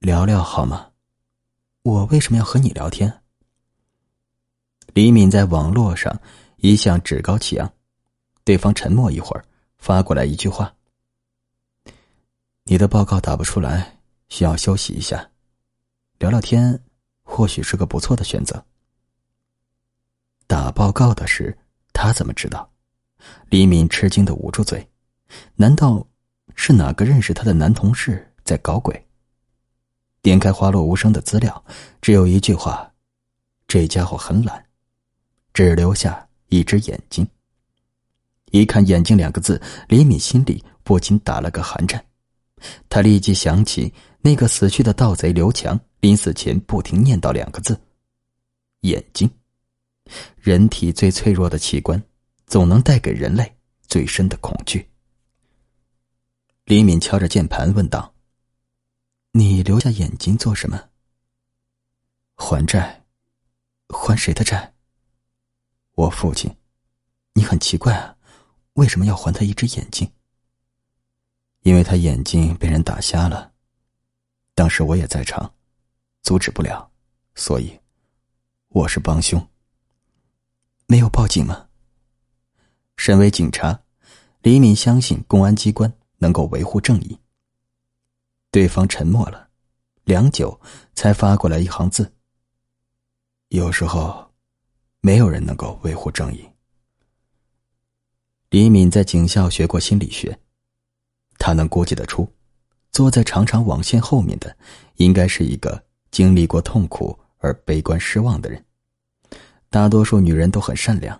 [0.00, 0.90] 聊聊好吗？
[1.80, 3.22] 我为什么要和你聊天？
[4.92, 6.20] 李敏在网络上
[6.58, 7.72] 一向趾高气昂，
[8.44, 9.42] 对方沉默一会儿，
[9.78, 10.74] 发过来一句话
[12.64, 13.98] ：“你的报告打不出来，
[14.28, 15.30] 需要休息一下，
[16.18, 16.78] 聊聊天
[17.22, 18.62] 或许是个不错的选择。”
[20.50, 21.56] 打报告的事，
[21.92, 22.68] 他怎么知道？
[23.50, 24.84] 李敏吃惊的捂住嘴，
[25.54, 26.04] 难道
[26.56, 29.06] 是哪个认识他的男同事在搞鬼？
[30.22, 31.64] 点开花落无声的资料，
[32.02, 32.92] 只有一句话
[33.68, 34.66] ：“这家伙很懒，
[35.54, 37.24] 只留下一只眼睛。”
[38.50, 42.04] 一看“眼睛”两个字，李敏心里不禁打了个寒颤。
[42.88, 47.80] 他立即想起那个死去的盗贼刘强临死前不停念叨两个字
[48.82, 49.30] ：“眼睛。”
[50.36, 52.02] 人体最脆弱的器官，
[52.46, 53.56] 总能带给人类
[53.88, 54.90] 最深的恐惧。
[56.64, 58.14] 李敏敲着键盘问道。
[59.32, 60.88] 你留下眼睛做什么？
[62.34, 63.04] 还债，
[63.88, 64.74] 还谁的债？
[65.94, 66.56] 我父亲，
[67.34, 68.16] 你很奇怪啊，
[68.72, 70.10] 为什么要还他一只眼睛？
[71.62, 73.52] 因为他眼睛被人打瞎了，
[74.56, 75.54] 当时我也在场，
[76.22, 76.90] 阻止不了，
[77.36, 77.78] 所以
[78.70, 79.46] 我是帮凶。
[80.90, 81.68] 没有报警吗？
[82.96, 83.84] 身为警察，
[84.42, 87.16] 李敏相信公安机关能够维护正义。
[88.50, 89.50] 对方沉默了，
[90.02, 90.60] 良久，
[90.96, 92.12] 才发过来一行字
[93.50, 94.32] ：“有时候，
[95.00, 96.44] 没有人能够维护正义。”
[98.50, 100.40] 李敏在警校学过心理学，
[101.38, 102.28] 他能估计得出，
[102.90, 104.56] 坐在长长网线后面的，
[104.96, 108.64] 应该是一个经历过痛苦而悲观失望的人。
[109.70, 111.18] 大多数女人都很善良，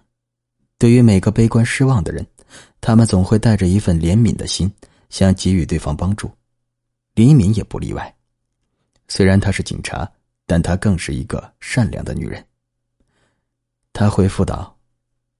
[0.76, 2.26] 对于每个悲观失望的人，
[2.80, 4.70] 他们总会带着一份怜悯的心，
[5.08, 6.28] 想给予对方帮助。
[7.14, 8.12] 李敏也不例外，
[9.06, 10.10] 虽然她是警察，
[10.46, 12.44] 但她更是一个善良的女人。
[13.92, 14.76] 她回复道：“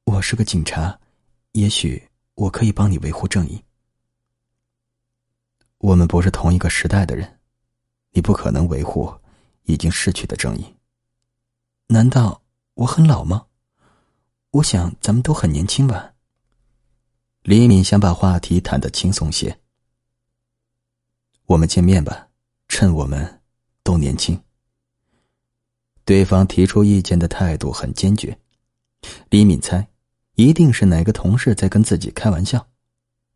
[0.06, 0.96] 我是个警察，
[1.52, 2.00] 也许
[2.34, 3.61] 我可以帮你维护正义。
[5.78, 7.40] 我们不是同一个时代的人，
[8.12, 9.12] 你不可能维护
[9.64, 10.64] 已经逝去的正义。
[11.86, 12.39] 难道
[12.80, 13.46] 我很老吗？
[14.52, 16.14] 我想咱们都很年轻吧。
[17.42, 19.60] 李敏想把话题谈得轻松些。
[21.44, 22.28] 我们见面吧，
[22.68, 23.42] 趁我们
[23.82, 24.42] 都年轻。
[26.06, 28.38] 对方提出意见的态度很坚决，
[29.28, 29.86] 李敏猜，
[30.36, 32.66] 一定是哪个同事在跟自己开玩笑，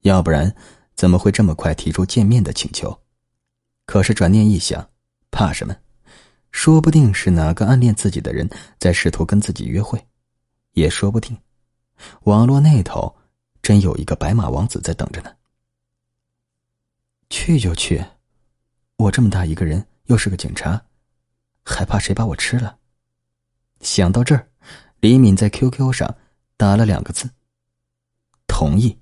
[0.01, 0.57] 要不然
[0.95, 3.03] 怎么会这么快提出见面的请求？
[3.85, 4.89] 可是转念一想，
[5.31, 5.77] 怕什么？
[6.55, 8.49] 说不定是哪个暗恋自己的人
[8.79, 10.03] 在试图跟自己约会，
[10.75, 11.37] 也说不定，
[12.23, 13.13] 网络那头
[13.61, 15.35] 真有一个白马王子在等着呢。
[17.29, 18.03] 去就去，
[18.97, 20.81] 我这么大一个人，又是个警察。
[21.65, 22.79] 还怕谁把我吃了？
[23.81, 24.49] 想到这儿，
[25.01, 26.17] 李敏在 QQ 上
[26.57, 27.29] 打了两个字
[28.47, 28.97] ：“同意。”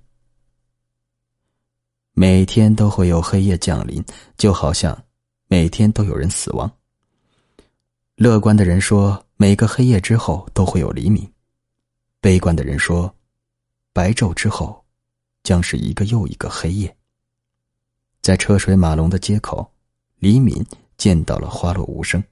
[2.14, 4.02] 每天都会有黑夜降临，
[4.38, 5.04] 就好像
[5.48, 6.78] 每天都有人死亡。
[8.22, 11.24] 乐观的人说，每个黑夜之后都会有黎明；
[12.20, 13.12] 悲观的人说，
[13.92, 14.84] 白昼之后
[15.42, 16.96] 将是一个又一个黑夜。
[18.20, 19.68] 在车水马龙的街口，
[20.20, 20.64] 李敏
[20.96, 22.22] 见到了花落无声。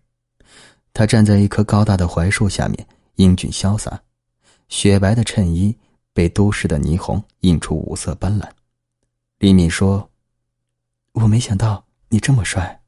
[0.92, 2.86] 他站在一棵高大的槐树下面，
[3.16, 4.00] 英俊潇洒，
[4.68, 5.76] 雪白的衬衣
[6.12, 8.48] 被都市的霓虹映出五色斑斓。
[9.40, 10.08] 李敏说
[11.14, 12.80] ：“我没想到你这么帅。”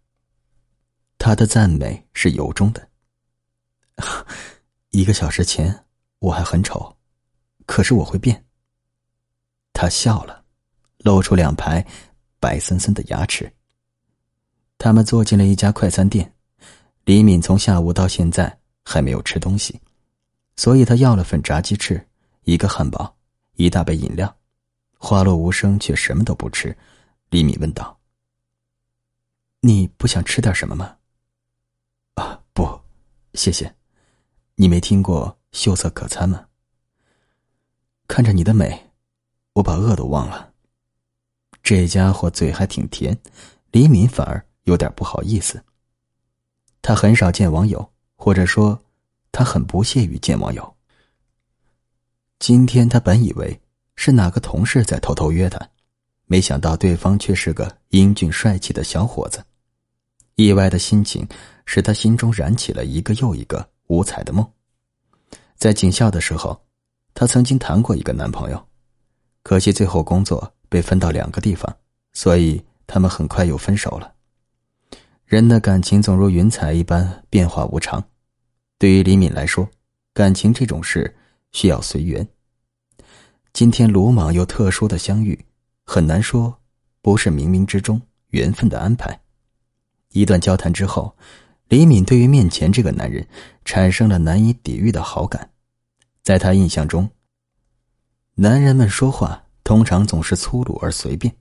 [1.18, 2.90] 他的赞美是由衷的。
[4.90, 5.84] 一个小时前
[6.18, 6.96] 我还很丑，
[7.66, 8.44] 可是我会变。
[9.72, 10.44] 他笑了，
[10.98, 11.84] 露出两排
[12.38, 13.52] 白森森的牙齿。
[14.78, 16.34] 他们坐进了一家快餐店。
[17.04, 19.80] 李敏从下午到现在还没有吃东西，
[20.56, 22.06] 所以他要了份炸鸡翅，
[22.44, 23.16] 一个汉堡，
[23.54, 24.32] 一大杯饮料。
[24.98, 26.76] 花落无声，却什么都不吃。
[27.30, 27.98] 李敏问道
[29.62, 30.96] ：“你不想吃点什么吗
[32.14, 32.80] ？”“啊，不，
[33.34, 33.74] 谢谢。
[34.62, 36.46] 你没听过秀色可餐吗？”
[38.06, 38.92] 看着你的美，
[39.54, 40.52] 我把饿都忘了。
[41.64, 43.18] 这家伙嘴还挺甜，
[43.72, 45.64] 李敏反而有点不好意思。
[46.80, 48.80] 他很少见网友，或者说，
[49.32, 50.76] 他很不屑于见网友。
[52.38, 53.60] 今天他本以为
[53.96, 55.68] 是哪个同事在偷偷约他，
[56.26, 59.44] 没想到对方却是个英俊帅气的小伙子。
[60.36, 61.26] 意外的心情
[61.66, 64.50] 使他心中燃起了一个又一个五彩的梦。
[65.56, 66.58] 在警校的时候，
[67.12, 68.66] 她曾经谈过一个男朋友，
[69.42, 71.76] 可惜最后工作被分到两个地方，
[72.14, 74.14] 所以他们很快又分手了。
[75.26, 78.02] 人的感情总如云彩一般变化无常，
[78.78, 79.68] 对于李敏来说，
[80.14, 81.14] 感情这种事
[81.52, 82.26] 需要随缘。
[83.52, 85.38] 今天鲁莽又特殊的相遇，
[85.84, 86.58] 很难说
[87.02, 89.20] 不是冥冥之中缘分的安排。
[90.12, 91.14] 一段交谈之后，
[91.72, 93.26] 李敏对于面前这个男人
[93.64, 95.52] 产生了难以抵御的好感。
[96.22, 97.08] 在他印象中，
[98.34, 101.34] 男人们说话通常总是粗鲁而随便，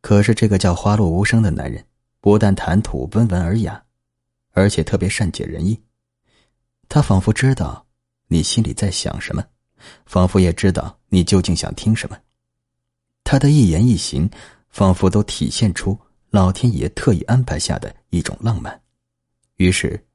[0.00, 1.84] 可是这个叫花落无声的男人。
[2.18, 3.84] 不但谈吐温文尔雅，
[4.52, 5.78] 而且特别善解人意。
[6.88, 7.84] 他仿佛知道
[8.28, 9.44] 你心里在想什么，
[10.06, 12.16] 仿佛也知道你究竟想听什么。
[13.22, 14.30] 他的一言一行，
[14.70, 15.98] 仿佛都体现出
[16.30, 18.80] 老天爷特意安排下的一种浪漫。
[19.62, 20.06] 于是，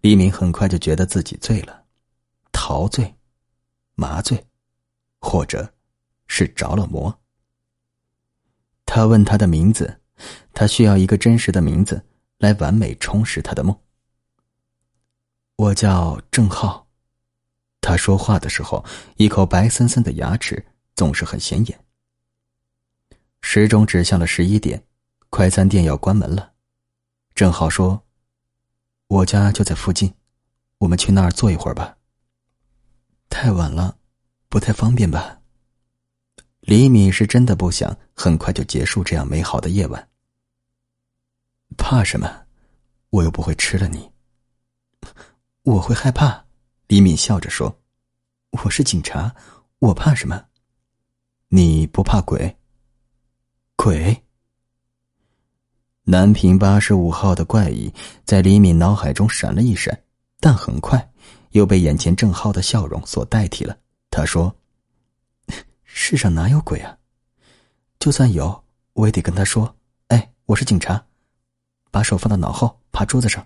[0.00, 1.84] 黎明很快就觉得自己醉了，
[2.50, 3.14] 陶醉、
[3.94, 4.46] 麻醉，
[5.20, 5.74] 或者
[6.26, 7.20] 是着了魔。
[8.84, 10.00] 他问他的名字。
[10.54, 12.02] 他需要一个真实的名字
[12.38, 13.78] 来完美充实他的梦。
[15.56, 16.88] 我叫郑浩。
[17.82, 18.82] 他说话的时候，
[19.18, 21.78] 一口白森森的牙齿总是很显眼。
[23.42, 24.82] 时钟指向了十一点，
[25.28, 26.54] 快餐店要关门了。
[27.34, 28.02] 郑浩说
[29.08, 30.14] ：“我家就在附近，
[30.78, 31.96] 我们去那儿坐一会儿吧。”
[33.30, 33.98] 太晚了，
[34.48, 35.40] 不太方便吧？
[36.60, 40.08] 李敏是真的不想很快就结束这样美好的夜晚。
[41.76, 42.46] 怕什么？
[43.10, 44.10] 我又不会吃了你。
[45.62, 46.44] 我会害怕。
[46.88, 47.80] 李敏笑着说
[48.64, 49.34] ：“我是警察，
[49.78, 50.46] 我怕什么？
[51.48, 52.56] 你不怕鬼？
[53.76, 54.24] 鬼？”
[56.08, 57.92] 南平八十五号的怪异
[58.24, 60.00] 在李敏脑海中闪了一闪，
[60.38, 61.10] 但很快
[61.50, 63.76] 又被眼前郑浩的笑容所代替了。
[64.08, 64.54] 他说。
[65.82, 66.96] 世上哪有鬼啊？
[67.98, 69.74] 就算有，我也得跟他说
[70.08, 71.04] ：“哎，我是警察。”
[71.90, 73.44] 把手放到脑后，趴桌子上。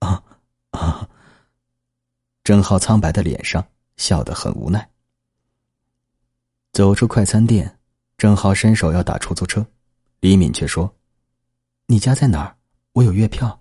[0.00, 0.22] 啊
[0.72, 1.08] 啊！
[2.42, 3.64] 郑浩苍白的脸上
[3.96, 4.90] 笑得很无奈。
[6.72, 7.78] 走出快餐店，
[8.18, 9.64] 郑浩伸手要打出租车，
[10.18, 10.92] 李敏却说
[11.86, 12.56] ：“你家在哪儿？
[12.92, 13.60] 我有月票，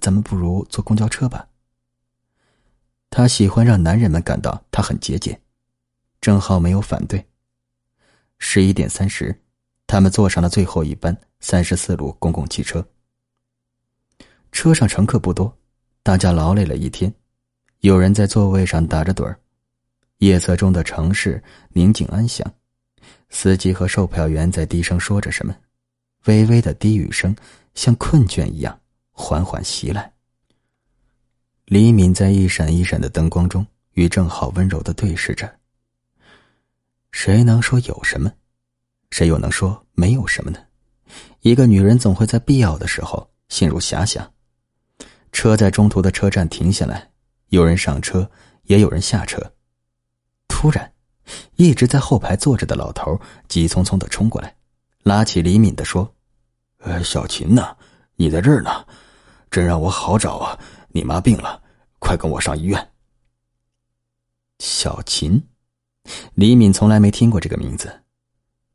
[0.00, 1.48] 咱们不如坐公交车吧。”
[3.08, 5.40] 他喜欢让男人们感到他很节俭。
[6.20, 7.24] 郑浩没有反对。
[8.38, 9.34] 十一点三十，
[9.86, 12.84] 他们坐上了最后一班三十四路公共汽车。
[14.50, 15.56] 车上乘客不多，
[16.02, 17.14] 大家劳累了一天，
[17.80, 19.38] 有人在座位上打着盹儿。
[20.18, 22.50] 夜色中的城市宁静安详，
[23.28, 25.54] 司机和售票员在低声说着什么，
[26.26, 27.34] 微微的低语声
[27.74, 28.78] 像困倦一样
[29.10, 30.12] 缓缓袭来。
[31.64, 35.52] 李敏在一闪一闪的灯光中与郑浩温柔的对视着。
[37.10, 38.32] 谁能说有什么？
[39.10, 40.58] 谁又能说没有什么呢？
[41.40, 44.30] 一个女人总会在必要的时候陷入遐想。
[45.32, 47.10] 车在中途的车站停下来，
[47.48, 48.30] 有人上车，
[48.64, 49.40] 也有人下车。
[50.48, 50.92] 突然，
[51.56, 54.56] 一直在后排坐着的老头急匆匆的冲过来，
[55.02, 56.10] 拉起李敏的说
[56.86, 57.76] ：“呃，小琴呢？
[58.14, 58.86] 你在这儿呢？
[59.50, 60.56] 真让我好找啊！
[60.90, 61.60] 你妈病了，
[61.98, 62.92] 快跟我上医院。”
[64.60, 65.42] 小琴。
[66.34, 68.02] 李敏从来没听过这个名字，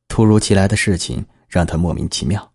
[0.09, 2.51] 突如其来的事情让他莫名其妙。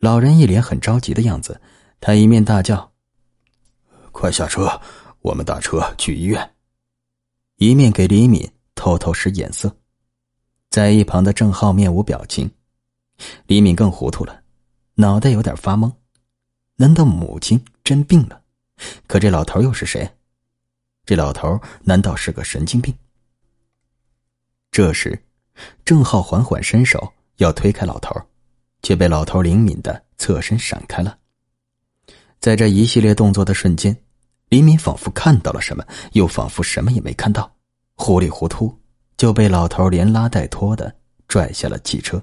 [0.00, 1.60] 老人一脸很着急的样子，
[2.00, 2.92] 他一面大叫
[4.10, 4.80] ：“快下车，
[5.20, 6.54] 我们打车去医院。”
[7.58, 9.76] 一面给李敏偷偷使眼色。
[10.70, 12.50] 在一旁的郑浩面无表情，
[13.46, 14.42] 李敏更糊涂了，
[14.96, 15.90] 脑袋有点发懵。
[16.76, 18.42] 难道母亲真病了？
[19.06, 20.10] 可这老头又是谁？
[21.06, 22.94] 这老头难道是个神经病？
[24.70, 25.22] 这时，
[25.84, 28.14] 郑浩缓缓伸手要推开老头，
[28.82, 31.18] 却被老头灵敏的侧身闪开了。
[32.40, 33.96] 在这一系列动作的瞬间，
[34.48, 37.56] 李敏仿佛看到了什么，又仿佛什么也没看到，
[37.94, 38.78] 糊里糊涂
[39.16, 40.94] 就被老头连拉带拖的
[41.26, 42.22] 拽下了汽车。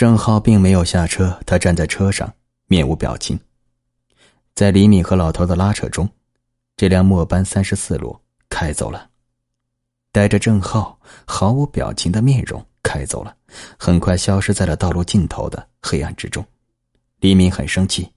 [0.00, 2.32] 郑浩并没有下车，他站在车上，
[2.68, 3.38] 面无表情。
[4.54, 6.08] 在李敏和老头的拉扯中，
[6.74, 9.10] 这辆末班三十四路开走了。
[10.10, 13.36] 带着郑浩毫无表情的面容开走了，
[13.78, 16.42] 很快消失在了道路尽头的黑暗之中。
[17.18, 18.10] 李敏很生气，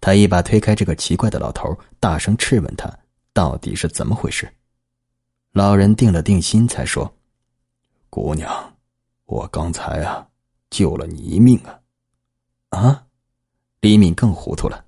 [0.00, 2.92] 他一把推开这个奇怪的老头，大声质问他
[3.32, 4.52] 到底是怎么回事。
[5.52, 7.14] 老人定了定心，才说
[8.10, 8.74] ：“姑娘，
[9.26, 10.26] 我刚才啊
[10.72, 11.78] 救了你一命啊！”
[12.80, 13.06] 啊，
[13.80, 14.82] 李敏更糊涂了。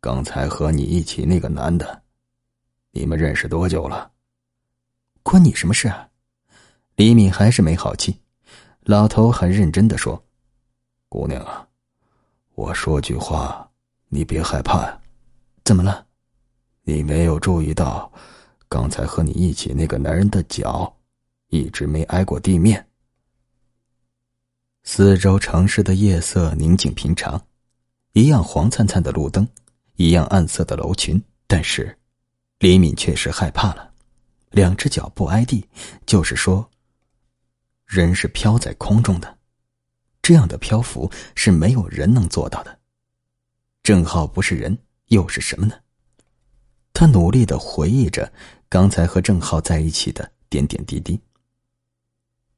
[0.00, 2.00] 刚才和你一起那个男的，
[2.92, 4.12] 你们认识多久了？
[5.24, 6.08] 关你什么事啊？
[6.94, 8.20] 李敏还是没好气。
[8.82, 10.22] 老头很认真的说
[11.08, 11.66] ：“姑娘啊，
[12.54, 13.68] 我说句话，
[14.08, 14.96] 你别害怕。
[15.64, 16.06] 怎么了？
[16.82, 18.12] 你没有注意到，
[18.68, 20.94] 刚才和你一起那个男人的脚，
[21.48, 22.86] 一直没挨过地面。”
[24.86, 27.42] 四周城市的夜色宁静平常，
[28.12, 29.48] 一样黄灿灿的路灯，
[29.96, 31.98] 一样暗色的楼群，但是，
[32.58, 33.90] 李敏确实害怕了。
[34.50, 35.66] 两只脚不挨地，
[36.04, 36.70] 就是说，
[37.86, 39.38] 人是飘在空中的，
[40.20, 42.78] 这样的漂浮是没有人能做到的。
[43.82, 45.74] 郑浩不是人，又是什么呢？
[46.92, 48.30] 他努力的回忆着
[48.68, 51.18] 刚才和郑浩在一起的点点滴滴，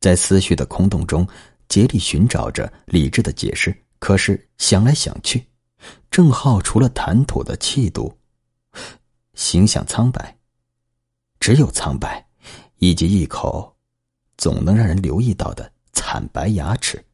[0.01, 1.27] 在思绪的空洞中
[1.69, 3.85] 竭力寻找着理智的解释。
[3.99, 5.47] 可是想来想去，
[6.11, 8.19] 郑浩除了谈吐的气度，
[9.35, 10.37] 形象苍白。
[11.41, 12.27] 只有苍白，
[12.79, 13.77] 以及一口
[14.37, 17.05] 总能让人留意到的惨白牙齿。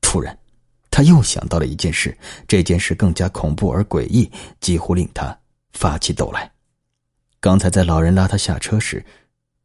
[0.00, 0.38] 突然，
[0.90, 2.16] 他又想到了一件事，
[2.48, 4.30] 这件事更加恐怖而诡异，
[4.60, 5.38] 几乎令他
[5.72, 6.52] 发起抖来。
[7.40, 9.04] 刚才在老人拉他下车时，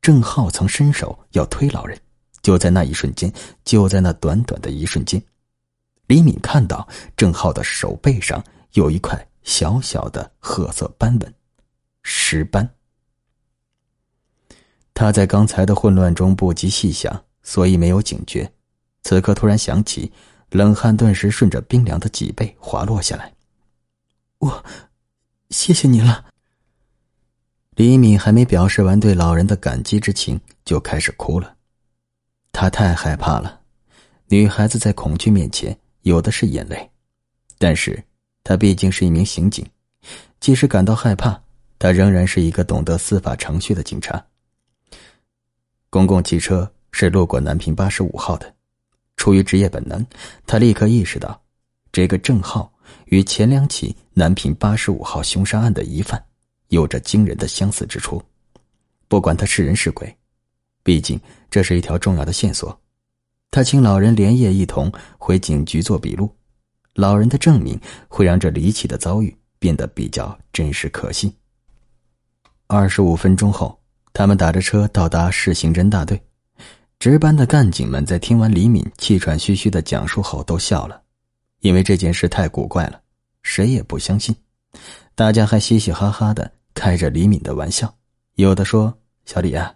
[0.02, 2.00] 郑浩曾伸手要推老人，
[2.42, 3.32] 就在那一瞬间，
[3.64, 5.22] 就在那短短的一瞬间，
[6.08, 11.34] 李敏看到郑浩的手背上有一块小小的褐色斑纹，
[12.04, 12.70] 石斑。
[14.94, 18.52] 他在刚才的混乱中不及细想，所以没有警觉。
[19.04, 20.12] 此刻突然想起，
[20.50, 23.34] 冷汗顿时顺着冰凉的脊背滑落下来。
[24.40, 24.64] 我，
[25.50, 26.26] 谢谢你了。
[27.76, 31.56] 李敏还没表示完对老人的感激之情，就开始哭了。
[32.52, 33.62] 他太害怕了，
[34.28, 36.90] 女孩子在恐惧面前有的是眼泪。
[37.58, 38.04] 但是
[38.44, 39.66] 她毕竟是一名刑警，
[40.40, 41.40] 即使感到害怕，
[41.78, 44.24] 他仍然是一个懂得司法程序的警察。
[45.90, 48.54] 公共汽车是路过南平八十五号的，
[49.16, 50.06] 出于职业本能，
[50.48, 51.40] 他立刻意识到，
[51.92, 52.72] 这个郑浩
[53.06, 56.24] 与前两起南平八十五号凶杀案的疑犯
[56.70, 58.22] 有着惊人的相似之处。
[59.08, 60.16] 不管他是人是鬼，
[60.84, 61.20] 毕竟
[61.50, 62.78] 这是一条重要的线索。
[63.50, 66.34] 他请老人连夜一同回警局做笔录，
[66.96, 71.34] 老人的证明会让这离奇的遭遇变得比较真实可信。
[72.68, 73.78] 二十五分钟后，
[74.14, 76.22] 他们打着车到达市刑侦大队。
[77.00, 81.02] 值班的干警们在听完李敏气喘吁吁的讲述后都笑了，
[81.62, 83.02] 因为这件事太古怪了，
[83.42, 84.36] 谁也不相信。
[85.16, 87.94] 大家还嘻嘻哈哈的开着李敏的玩笑，
[88.36, 89.74] 有的说：“小李啊，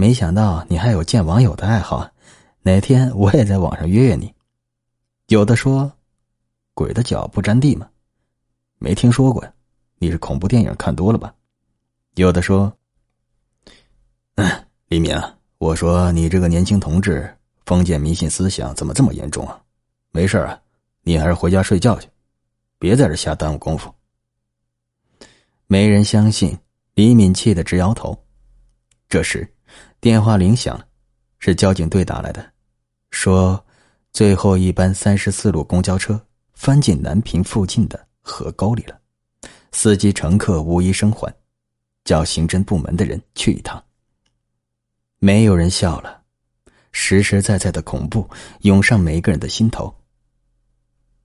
[0.00, 2.10] 没想到你还有见网友的爱好，
[2.62, 4.34] 哪天我也在网上约约你。”
[5.28, 5.92] 有的说
[6.72, 7.86] ：“鬼的脚不沾地嘛，
[8.78, 9.52] 没听说过呀，
[9.98, 11.34] 你是恐怖电影看多了吧？”
[12.16, 12.72] 有的说：“，
[14.88, 17.36] 李敏啊。”我说：“你这个年轻同志，
[17.66, 19.62] 封建迷信思想怎么这么严重啊？
[20.12, 20.58] 没事啊，
[21.02, 22.08] 你还是回家睡觉去，
[22.78, 23.94] 别在这瞎耽误功夫。”
[25.68, 26.58] 没人相信，
[26.94, 28.18] 李敏气得直摇头。
[29.06, 29.46] 这时，
[30.00, 30.86] 电话铃响了，
[31.38, 32.52] 是交警队打来的，
[33.10, 33.64] 说
[34.12, 36.20] 最后一班三十四路公交车
[36.54, 38.98] 翻进南平附近的河沟里了，
[39.72, 41.34] 司机乘客无一生还，
[42.04, 43.82] 叫刑侦部门的人去一趟。
[45.18, 46.22] 没有人笑了，
[46.92, 48.28] 实实在在的恐怖
[48.62, 49.94] 涌上每个人的心头。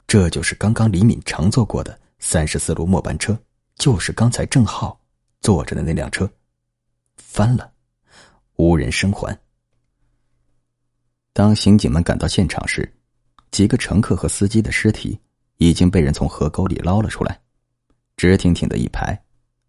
[0.06, 3.38] 这就是刚刚李敏乘坐过的三十四路末班车，
[3.76, 5.00] 就是刚才郑浩
[5.42, 6.30] 坐着的那辆车，
[7.18, 7.72] 翻了，
[8.56, 9.38] 无人生还。
[11.34, 12.92] 当刑警们赶到现场时，
[13.52, 15.20] 几个乘客和司机的尸体
[15.58, 17.40] 已经被人从河沟里捞了出来，
[18.18, 19.20] 直挺挺的一排，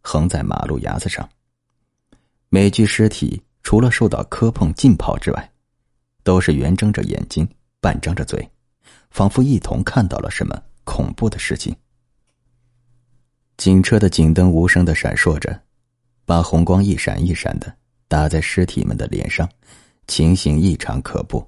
[0.00, 1.28] 横在马路牙子上。
[2.48, 3.42] 每具尸体。
[3.66, 5.52] 除了受到磕碰浸泡之外，
[6.22, 7.44] 都是圆睁着眼睛，
[7.80, 8.48] 半张着嘴，
[9.10, 11.74] 仿佛一同看到了什么恐怖的事情。
[13.56, 15.64] 警车的警灯无声的闪烁着，
[16.24, 17.76] 把红光一闪一闪的
[18.08, 19.48] 打在尸体们的脸上，
[20.06, 21.46] 情形异常可怖。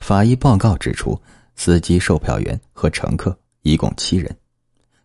[0.00, 1.20] 法医报告指出，
[1.54, 4.36] 司机、售票员和乘客一共七人，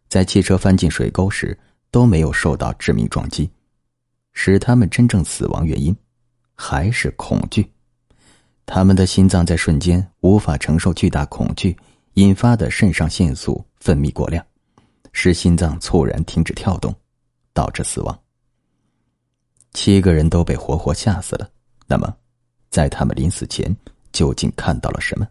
[0.09, 1.57] 在汽车翻进水沟时
[1.89, 3.49] 都没有受到致命撞击。
[4.33, 5.93] 使他们真正死亡原因，
[6.55, 7.69] 还是恐惧。
[8.65, 11.75] 他们的心脏在瞬间无法承受巨大恐惧
[12.13, 14.45] 引发的肾上腺素分泌过量，
[15.11, 16.95] 使心脏猝然停止跳动，
[17.53, 18.17] 导致死亡。
[19.73, 21.49] 七个人都被活活吓死了。
[21.87, 22.13] 那么，
[22.69, 23.75] 在他们临死前，
[24.11, 25.27] 究竟看到了什么？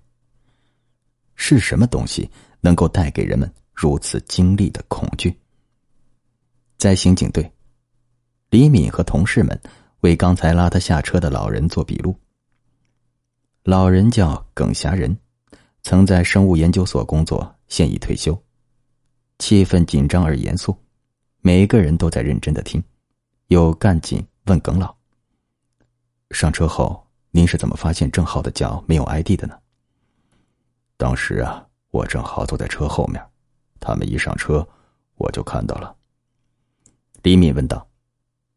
[1.36, 2.28] 是什么东西
[2.60, 5.34] 能够带给人们如此经历的恐惧？
[6.76, 7.50] 在刑警队。
[8.50, 9.58] 李敏和同事们
[10.00, 12.14] 为刚才拉他下车的老人做笔录。
[13.62, 15.16] 老人叫耿霞仁，
[15.82, 18.36] 曾在生物研究所工作，现已退休。
[19.38, 20.76] 气氛紧张而严肃，
[21.40, 22.82] 每个人都在认真的听。
[23.46, 24.92] 有干警问耿老
[26.32, 29.56] ：“上车后，您是怎么发现郑浩的脚没有挨地的呢？”
[30.98, 33.24] 当时啊，我正好坐在车后面，
[33.78, 34.68] 他们一上车，
[35.14, 35.96] 我就看到了。
[37.22, 37.86] 李敏问道。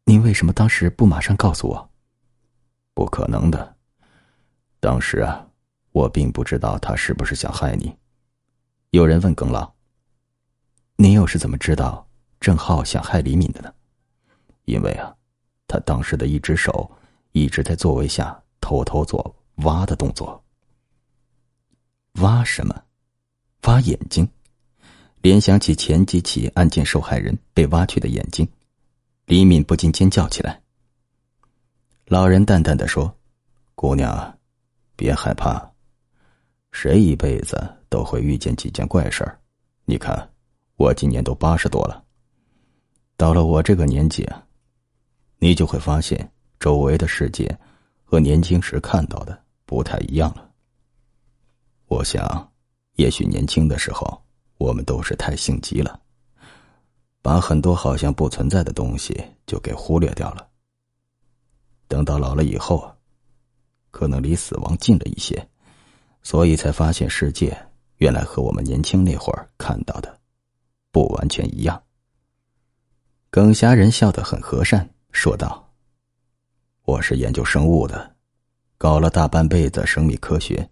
[0.06, 1.90] 您为什么当时不马上告诉我？
[2.92, 3.76] 不可能的，
[4.78, 5.46] 当时啊，
[5.92, 7.96] 我并不知道他是不是想害你。
[8.90, 9.72] 有人问耿老
[10.96, 12.06] ：“您又是怎么知道
[12.38, 13.72] 郑浩想害李敏的呢？”
[14.66, 15.16] 因为啊，
[15.66, 16.90] 他当时的一只手
[17.32, 20.42] 一直在座位下偷偷做挖的动作。
[22.20, 22.82] 挖什么？
[23.62, 24.28] 挖眼睛？
[25.20, 28.46] 联想起前几起案件受害人被挖去的眼睛。
[29.24, 30.60] 李敏不禁尖叫起来。
[32.06, 33.16] 老人淡淡的说
[33.74, 34.38] ：“姑娘，
[34.94, 35.72] 别害怕，
[36.72, 37.58] 谁一辈子
[37.88, 39.40] 都会遇见几件怪事儿。
[39.86, 40.30] 你看，
[40.76, 42.04] 我今年都八十多了，
[43.16, 44.43] 到了我这个年纪啊，
[45.44, 47.46] 你就会发现周围的世界
[48.02, 50.50] 和年轻时看到的不太一样了。
[51.84, 52.50] 我想，
[52.94, 54.22] 也许年轻的时候
[54.56, 56.00] 我们都是太性急了。”
[57.20, 60.48] 把很多好像不存在的东西就给忽略掉了。
[61.88, 62.90] 等到老了以后，
[63.90, 65.46] 可能离死亡近了一些，
[66.22, 67.54] 所以才发现世界
[67.98, 70.18] 原来和我们年轻那会儿看到的
[70.90, 71.82] 不完全一样。
[73.28, 75.72] 耿侠人笑得很和善，说道
[76.84, 78.16] ：“我是研究生物的，
[78.76, 80.68] 搞了大半辈子生命科学，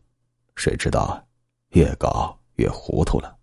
[0.57, 1.25] 谁知道
[1.71, 3.35] 越搞越糊涂了。”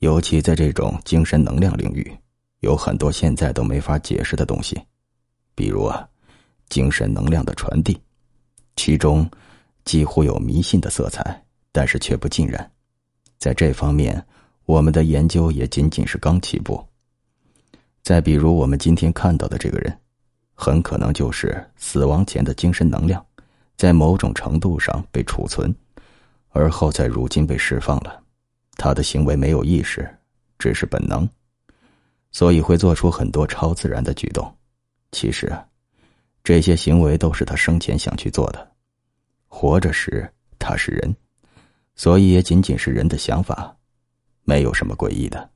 [0.00, 2.14] 尤其在这种精神能量领域，
[2.60, 4.78] 有很多现在都没法解释的东西，
[5.54, 6.06] 比如啊，
[6.68, 7.98] 精神能量的传递，
[8.76, 9.28] 其中
[9.86, 11.42] 几乎有迷信的色彩，
[11.72, 12.70] 但是却不尽然。
[13.38, 14.24] 在这方面，
[14.66, 16.86] 我们的研究也仅仅是刚起步。
[18.06, 19.92] 再比如我们今天看到的这个人，
[20.54, 23.26] 很可能就是死亡前的精神能量，
[23.76, 25.74] 在某种程度上被储存，
[26.50, 28.22] 而后在如今被释放了。
[28.76, 30.08] 他的行为没有意识，
[30.56, 31.28] 只是本能，
[32.30, 34.56] 所以会做出很多超自然的举动。
[35.10, 35.52] 其实，
[36.44, 38.70] 这些行为都是他生前想去做的。
[39.48, 41.12] 活着时他是人，
[41.96, 43.76] 所以也仅仅是人的想法，
[44.44, 45.50] 没有什么诡异的。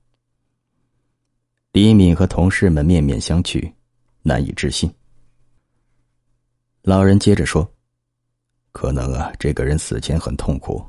[1.72, 3.72] 李敏和同事们面面相觑，
[4.22, 4.92] 难以置信。
[6.82, 7.70] 老人接着说
[8.72, 10.84] ：“可能啊，这个人死前很痛苦，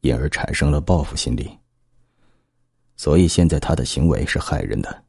[0.00, 1.48] 因而产生了报复心理。
[2.96, 5.04] 所以现在他的行为是害人的，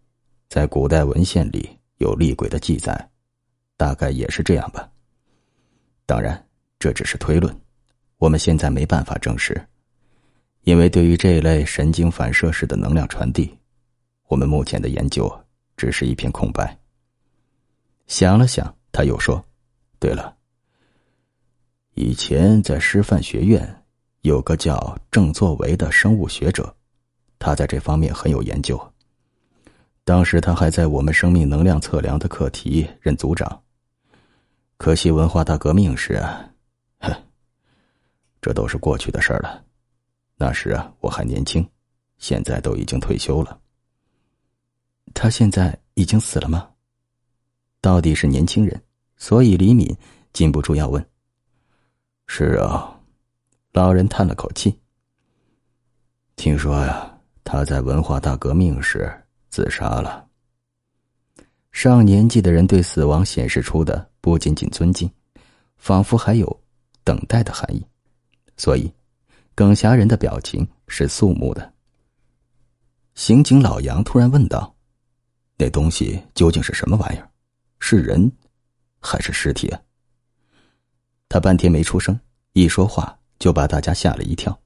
[0.50, 3.10] 在古代文献里有厉鬼的记载，
[3.78, 4.88] 大概也是这样吧。
[6.06, 6.48] 当然，
[6.78, 7.60] 这只是推论，
[8.18, 9.60] 我们现在没办法证实，
[10.62, 13.52] 因为对于这一类神经反射式的能量传递。”
[14.32, 15.30] 我们目前的研究
[15.76, 16.80] 只是一片空白。
[18.08, 19.44] 想了想，他又说
[20.00, 20.34] ：“对了，
[21.96, 23.84] 以前在师范学院
[24.22, 26.74] 有个叫郑作为的生物学者，
[27.40, 28.82] 他在这方面很有研究。
[30.06, 33.62] 当时他还在我们生命能量测量的课题任组长。
[34.78, 36.50] 可惜文化大革命时啊，
[37.02, 37.14] 哼，
[38.42, 39.62] 这都是过去的事了。
[40.38, 41.70] 那时啊，我还年轻，
[42.18, 43.60] 现在都已经退休了。”
[45.14, 46.70] 他现在已经死了吗？
[47.82, 48.82] 到底是年轻人，
[49.18, 49.96] 所以李敏
[50.34, 51.04] 禁不住要问。
[52.28, 53.00] 是啊，
[53.74, 54.80] 老人叹了口气。
[56.36, 59.12] 听说呀，他在文化大革命时
[59.50, 60.28] 自杀了。
[61.72, 65.12] 上年纪的人对死亡显示出的不仅仅尊敬，
[65.78, 66.64] 仿佛还有
[67.04, 67.86] 等待的含义，
[68.58, 68.92] 所以
[69.56, 71.74] 耿侠人的表情是肃穆的。
[73.16, 74.74] 刑警老杨突然问道。
[75.62, 77.30] 那东西究竟是什么玩意儿？
[77.80, 78.32] 是人，
[79.00, 79.80] 还是尸体啊？
[81.30, 82.20] 他半天没出声，
[82.54, 84.60] 一说话就把大家吓了一跳。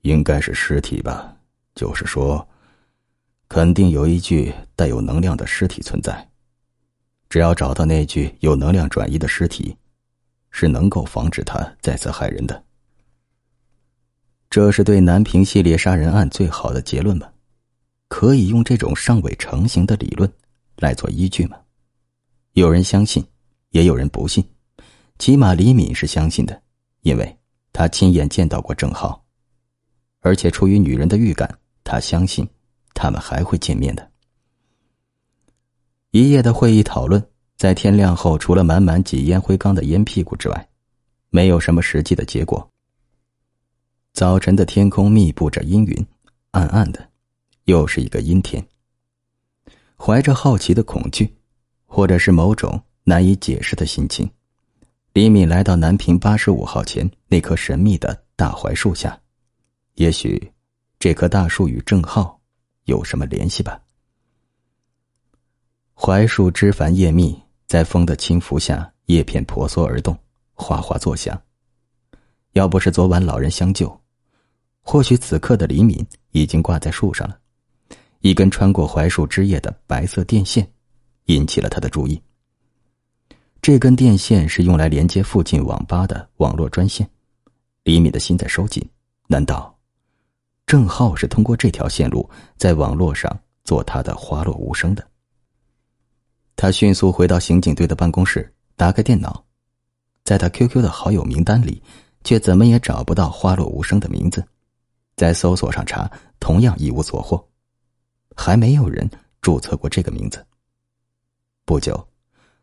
[0.00, 1.36] 应该是尸体吧，
[1.74, 2.48] 就是说，
[3.46, 6.26] 肯定有一具带有能量的尸体存在。
[7.28, 9.76] 只要找到那具有能量转移的尸体，
[10.50, 12.64] 是能够防止他再次害人的。
[14.48, 17.31] 这是对南平系列杀人案最好的结论吧？
[18.12, 20.30] 可以用这种尚未成型的理论
[20.76, 21.58] 来做依据吗？
[22.52, 23.24] 有人相信，
[23.70, 24.44] 也有人不信。
[25.18, 26.62] 起码李敏是相信的，
[27.00, 27.38] 因为
[27.72, 29.24] 他亲眼见到过郑浩，
[30.20, 32.46] 而且出于女人的预感，他相信
[32.92, 34.10] 他们还会见面的。
[36.10, 40.68] 一夜的会议讨论，在天亮后，除了满满挤烟灰缸的烟屁股之外，
[41.30, 42.70] 没有什么实际的结果。
[44.12, 46.06] 早晨的天空密布着阴云，
[46.50, 47.11] 暗暗的。
[47.64, 48.66] 又是一个阴天。
[49.96, 51.32] 怀着好奇的恐惧，
[51.86, 54.28] 或者是某种难以解释的心情，
[55.12, 59.16] 李敏来到南平八十五号前那棵神秘的大槐树下。
[59.94, 60.52] 也许，
[60.98, 62.40] 这棵大树与郑浩
[62.84, 63.80] 有什么联系吧？
[65.94, 70.18] 槐树枝繁叶密，在风的轻拂下，叶片婆娑而动，
[70.54, 71.40] 哗哗作响。
[72.52, 74.00] 要不是昨晚老人相救，
[74.80, 77.38] 或许此刻的李敏已经挂在树上了。
[78.22, 80.66] 一根穿过槐树枝叶的白色电线，
[81.24, 82.20] 引起了他的注意。
[83.60, 87.08] 这根电线是用来连接附近网吧的网络专线。
[87.82, 88.88] 李敏的心在收紧，
[89.26, 89.76] 难道
[90.66, 95.04] 郑浩是通过这条线路在网络上做他的花落无声的？
[96.54, 99.44] 他迅速回到刑警队的办公室，打开电脑，
[100.22, 101.82] 在他 QQ 的好友名单里，
[102.22, 104.46] 却怎么也找不到花落无声的名字。
[105.16, 106.08] 在搜索上查，
[106.38, 107.44] 同样一无所获。
[108.36, 109.08] 还没有人
[109.40, 110.44] 注册过这个名字。
[111.64, 112.08] 不久，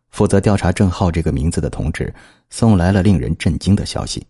[0.09, 2.13] 负责调查郑浩这个名字的同志
[2.49, 4.26] 送来了令人震惊的消息：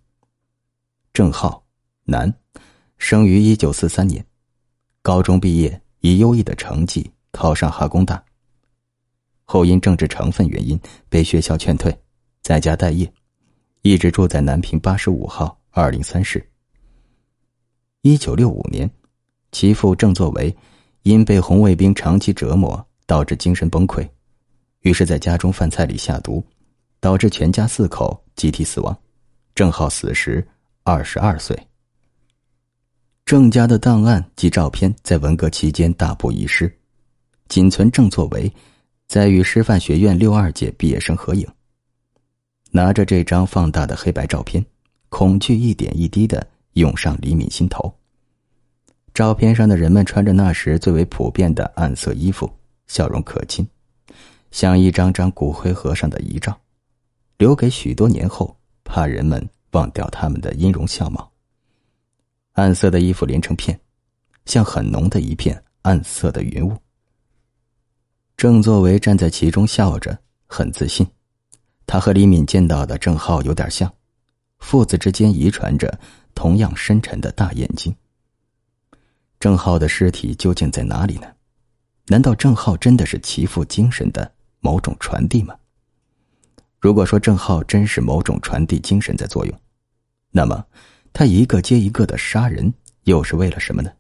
[1.14, 1.64] 郑浩，
[2.04, 2.34] 男，
[2.98, 4.24] 生于一九四三年，
[5.02, 8.24] 高中毕业，以优异的成绩考上哈工大。
[9.44, 10.80] 后因政治成分原因
[11.10, 11.98] 被学校劝退，
[12.42, 13.12] 在家待业，
[13.82, 16.48] 一直住在南平八十五号二零三室。
[18.02, 18.90] 一九六五年，
[19.52, 20.56] 其父郑作为。
[21.10, 24.08] 因被红卫兵长期折磨，导致精神崩溃，
[24.82, 26.46] 于是在家中饭菜里下毒，
[27.00, 28.96] 导致全家四口集体死亡。
[29.56, 30.48] 郑浩死时
[30.84, 31.58] 二十二岁。
[33.26, 36.72] 郑家的档案及照片在文革期间大部遗失，
[37.48, 38.52] 仅存郑作为
[39.08, 41.48] 在与师范学院六二届毕业生合影。
[42.70, 44.64] 拿着这张放大的黑白照片，
[45.10, 47.92] 恐惧一点一滴的涌上李敏心头。
[49.14, 52.50] 照片上的人们穿着那时最为普遍的暗色衣服，
[52.88, 53.68] 笑容可亲，
[54.52, 56.58] 像一张张骨灰盒上的遗照，
[57.38, 61.30] 留给许多年后怕人们忘掉他们的音容笑貌。
[62.54, 63.80] 暗色的衣服连成片，
[64.46, 66.76] 像很浓的一片暗色的云雾。
[68.38, 71.06] 郑作为站在其中笑着，很自信。
[71.86, 73.92] 他和李敏见到的郑浩有点像，
[74.60, 76.00] 父子之间遗传着
[76.36, 77.94] 同样深沉的大眼睛。
[79.40, 81.28] 郑浩的尸体究竟在哪里呢？
[82.08, 84.30] 难道郑浩真的是其父精神的
[84.60, 85.56] 某种传递吗？
[86.80, 89.60] 如果说郑浩真是某种传递精神在作用，
[90.32, 90.66] 那么。
[91.12, 92.72] 他一个接一个的杀人，
[93.06, 93.92] 又是为了什么呢？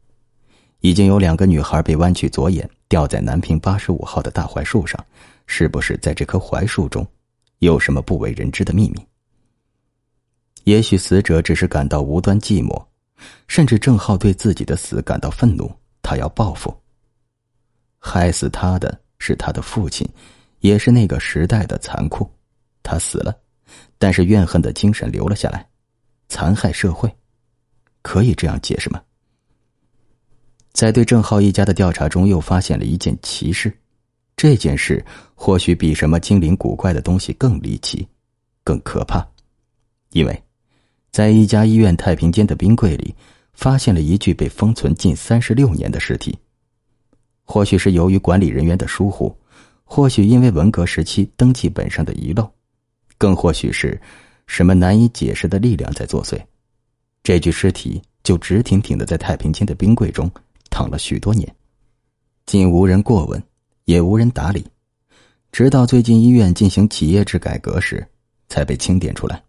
[0.81, 5.03] 已经有两个女孩被弯曲左眼，吊在南平八十五号的大槐树上，
[5.47, 7.05] 是不是在这棵槐树中，
[7.59, 9.03] 有什么不为人知的秘密？
[10.65, 12.79] 也许死者只是感到无端寂寞，
[13.47, 16.75] 甚至郑浩对自己的死感到愤怒，他要报复。
[17.99, 20.07] 害死他的是他的父亲，
[20.59, 22.29] 也是那个时代的残酷。
[22.81, 23.37] 他死了，
[23.97, 25.67] 但是怨恨的精神留了下来。
[26.29, 27.13] 残害社会，
[28.01, 29.01] 可以这样解释吗？
[30.71, 33.75] 在对郑浩一家的调查中，又发现了一件奇事。
[34.37, 35.05] 这件事
[35.35, 38.07] 或许比什么精灵古怪的东西更离奇、
[38.63, 39.27] 更可怕，
[40.11, 40.43] 因为，
[41.11, 43.15] 在一家医院太平间的冰柜里，
[43.53, 46.37] 发现了一具被封存近三十六年的尸体。
[47.43, 49.35] 或许是由于管理人员的疏忽，
[49.83, 52.49] 或许因为文革时期登记本上的遗漏，
[53.17, 53.99] 更或许是。
[54.51, 56.35] 什么难以解释的力量在作祟？
[57.21, 60.27] 这具尸体就直挺挺的在太平间的冰柜中
[60.71, 61.47] 躺了许多年，
[62.47, 63.43] 竟无人过问，
[63.85, 64.65] 也无人打理，
[65.51, 68.03] 直到最近医院进行企业制改革时，
[68.47, 69.39] 才被清点出来。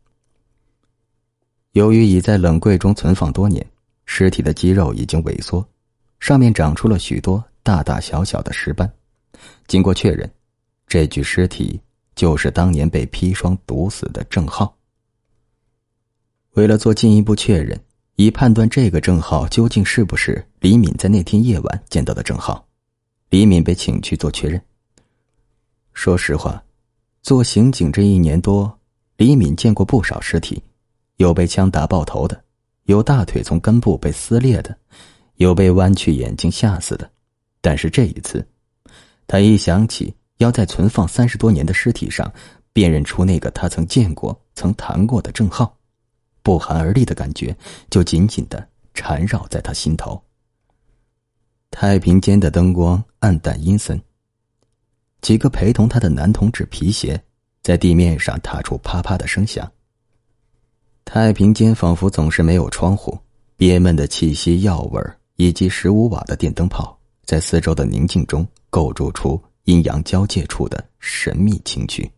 [1.72, 3.64] 由于已在冷柜中存放多年，
[4.04, 5.64] 尸体的肌肉已经萎缩，
[6.18, 8.92] 上面长出了许多大大小小的尸斑。
[9.68, 10.28] 经过确认，
[10.88, 11.80] 这具尸体
[12.16, 14.76] 就是当年被砒霜毒死的郑浩。
[16.54, 17.80] 为了做进一步确认，
[18.16, 22.66] 以判断这个郑浩究竟是不是李敏在那天夜晚见到的郑浩，
[23.28, 24.60] 李敏被请去做确认。
[25.92, 26.60] 说实话，
[27.22, 28.76] 做刑警这一年多，
[29.16, 30.60] 李敏见过不少尸体，
[31.20, 32.42] 有被枪打爆头的，
[32.84, 34.74] 有大腿从根部被撕裂的，
[35.34, 37.10] 有被弯曲眼睛吓死的。
[37.60, 38.48] 但是这一次，
[39.26, 42.32] 他一想起要在存放三十多年的尸体上
[42.72, 45.76] 辨认出那个他曾见过、曾谈过的郑浩。
[46.42, 47.54] 不寒而栗的感觉
[47.90, 50.18] 就紧紧的缠绕在他心头。
[51.70, 54.00] 太平间的灯光暗淡阴森。
[55.20, 57.22] 几个陪同他的男同志皮鞋
[57.62, 59.70] 在地面上踏出啪啪的声响。
[61.04, 63.18] 太平间仿佛总是没有窗户，
[63.56, 65.00] 憋闷的气息、药味
[65.36, 72.10] 以及十五瓦的电灯泡，在四周的宁静中构筑出阴阳交界处的神秘情趣。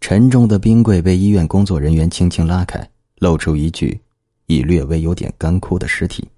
[0.00, 4.00] 沉重的冰柜被医院工作人员轻轻拉开，露出一具
[4.46, 6.28] 已略微有点干枯的尸体。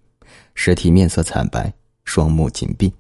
[0.55, 1.73] 尸体面色惨白，
[2.05, 2.93] 双目紧闭，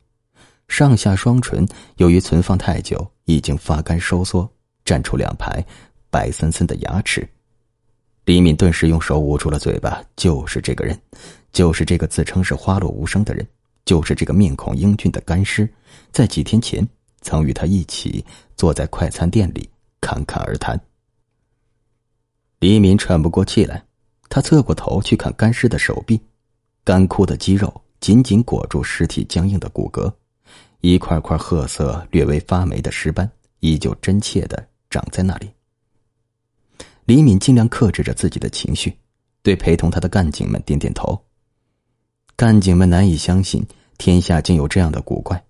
[0.69, 4.51] 上下双唇由于存放太久已经发干收缩，
[4.85, 5.65] 绽出两排
[6.11, 7.29] 白森森的牙齿。
[8.29, 10.05] 李敏顿时用手捂住了嘴巴。
[10.15, 11.01] 就是这个人，
[11.51, 13.49] 就是这个自称是花落无声的人，
[13.87, 15.67] 就是这个面孔英俊的干尸，
[16.13, 16.87] 在几天前
[17.23, 18.23] 曾与他一起
[18.55, 19.67] 坐在快餐店里。
[20.03, 20.79] 侃侃而谈。
[22.61, 23.83] 李敏喘不过气来，
[24.29, 26.21] 他侧过头去看干尸的手臂，
[26.85, 30.13] 干枯的肌肉紧紧裹住尸体僵硬的骨骼，
[30.83, 33.29] 一块块褐色、略微发霉的尸斑
[33.61, 35.49] 依旧真切的长在那里。
[37.09, 38.95] 李敏尽量克制着自己的情绪，
[39.43, 41.19] 对陪同他的干警们点点头。
[42.37, 43.67] 干警们难以相信
[43.97, 45.43] 天下竟有这样的古怪，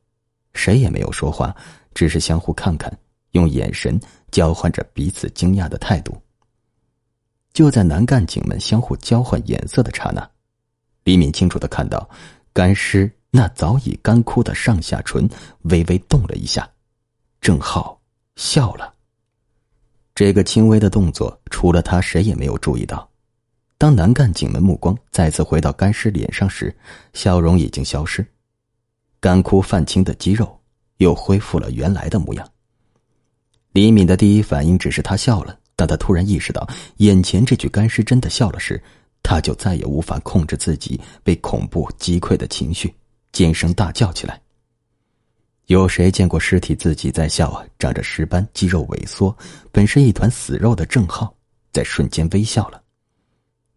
[0.54, 1.52] 谁也没有说话，
[1.94, 2.96] 只是相互看看，
[3.32, 4.00] 用眼神。
[4.30, 6.16] 交换着彼此惊讶的态度。
[7.52, 10.30] 就在男干警们相互交换眼色的刹那，
[11.02, 12.08] 李敏清楚的看到，
[12.52, 15.28] 干尸那早已干枯的上下唇
[15.62, 16.70] 微微动了一下，
[17.40, 18.00] 郑浩
[18.36, 18.94] 笑了。
[20.18, 23.08] 这个轻微的动作，除了他，谁也没有注意到。
[23.78, 26.76] 当男干警们目光再次回到干尸脸上时，
[27.12, 28.26] 笑容已经消失，
[29.20, 30.58] 干枯泛青的肌肉
[30.96, 32.44] 又恢复了原来的模样。
[33.70, 38.82] 李敏的第一反应只是他笑了，当他突然意识到眼前这具干尸真的笑了时，
[39.22, 42.92] 他就再也无法控制自己被恐怖击溃的情绪，
[43.30, 44.42] 尖声大叫起来。
[45.68, 47.62] 有谁见过尸体自己在笑啊？
[47.78, 49.36] 长着尸斑、肌肉萎缩、
[49.70, 51.30] 本是一团死肉的郑浩，
[51.72, 52.82] 在瞬间微笑了。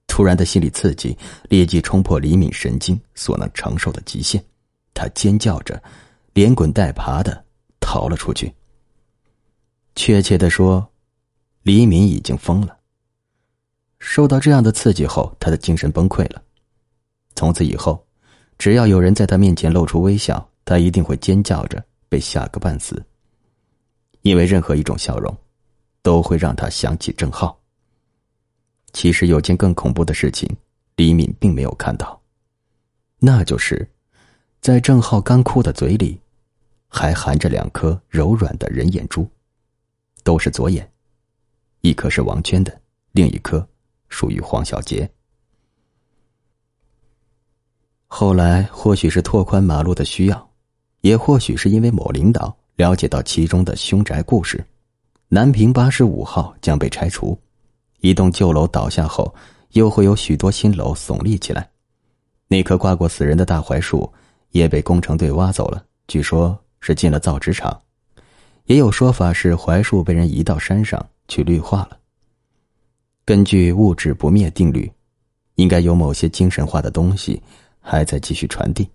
[0.07, 1.18] 突然的心理刺激
[1.49, 4.41] 立即冲破李敏神经所能承受的极限，
[4.93, 5.84] 他尖叫着，
[6.31, 7.43] 连滚带爬的
[7.81, 8.53] 逃了出去。
[9.93, 10.89] 确切的说，
[11.63, 12.77] 李敏已经疯了。
[13.99, 16.41] 受到这样的刺激后，他的精神崩溃了。
[17.35, 18.01] 从此以后，
[18.57, 23.04] 只要有人在他面前露出微笑，他一定会尖叫着被吓个半死。
[24.22, 25.36] 因为任何一种笑容，
[26.02, 27.60] 都会让他想起郑浩。
[28.94, 30.48] 其实有件更恐怖的事情，
[30.96, 32.22] 李敏并没有看到，
[33.18, 33.90] 那就是，
[34.60, 36.20] 在郑浩干枯的嘴里，
[36.88, 39.28] 还含着两颗柔软的人眼珠，
[40.24, 40.88] 都是左眼，
[41.80, 42.82] 一颗是王娟的，
[43.14, 43.68] 另一颗
[44.10, 45.10] 属于黄小杰。
[48.06, 50.51] 后来或许是拓宽马路的需要，
[51.02, 54.64] 也或许是因为某领导了解到其中的凶宅故事，
[55.28, 57.38] 南平八十五号将被拆除。
[57.99, 59.34] 一栋旧楼倒下后，
[59.72, 61.69] 又会有许多新楼耸立起来。
[62.48, 64.11] 那棵挂过死人的大槐树
[64.49, 67.80] 也被工程队挖走了，据说是进了造纸厂。
[68.65, 71.98] 也有说法是槐树被人移到山上去绿化了。
[73.26, 74.91] 根据物质不灭定律，
[75.56, 77.41] 应该有某些精神化的东西
[77.80, 78.88] 还在继续传递，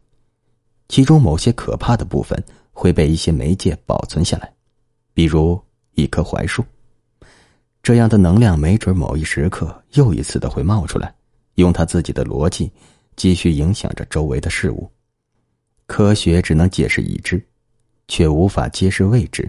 [0.88, 2.42] 其中某些可怕的部分
[2.72, 4.52] 会被一些媒介保存下来，
[5.14, 5.60] 比如
[5.94, 6.64] 一棵槐树。
[7.82, 11.14] 这样的能量，没准某一时刻又一次的会冒出来，
[11.54, 12.70] 用他自己的逻辑
[13.14, 14.90] 继续影响着周围的事物。
[15.86, 17.40] 科学只能解释已知，
[18.08, 19.48] 却无法揭示未知，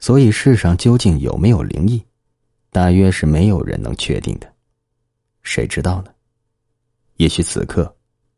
[0.00, 2.04] 所以世上究竟有没有灵异，
[2.70, 4.52] 大约是没有人能确定的。
[5.42, 6.10] 谁知道呢？
[7.18, 7.94] 也许此刻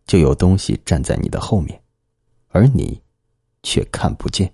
[0.06, 1.80] 就有东西站在你的后面，
[2.56, 3.02] 而你
[3.62, 4.50] 却看不见。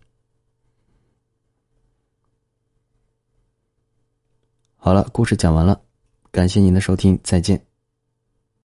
[4.74, 5.80] 好了，故事讲完了，
[6.32, 7.64] 感谢您的收听，再见。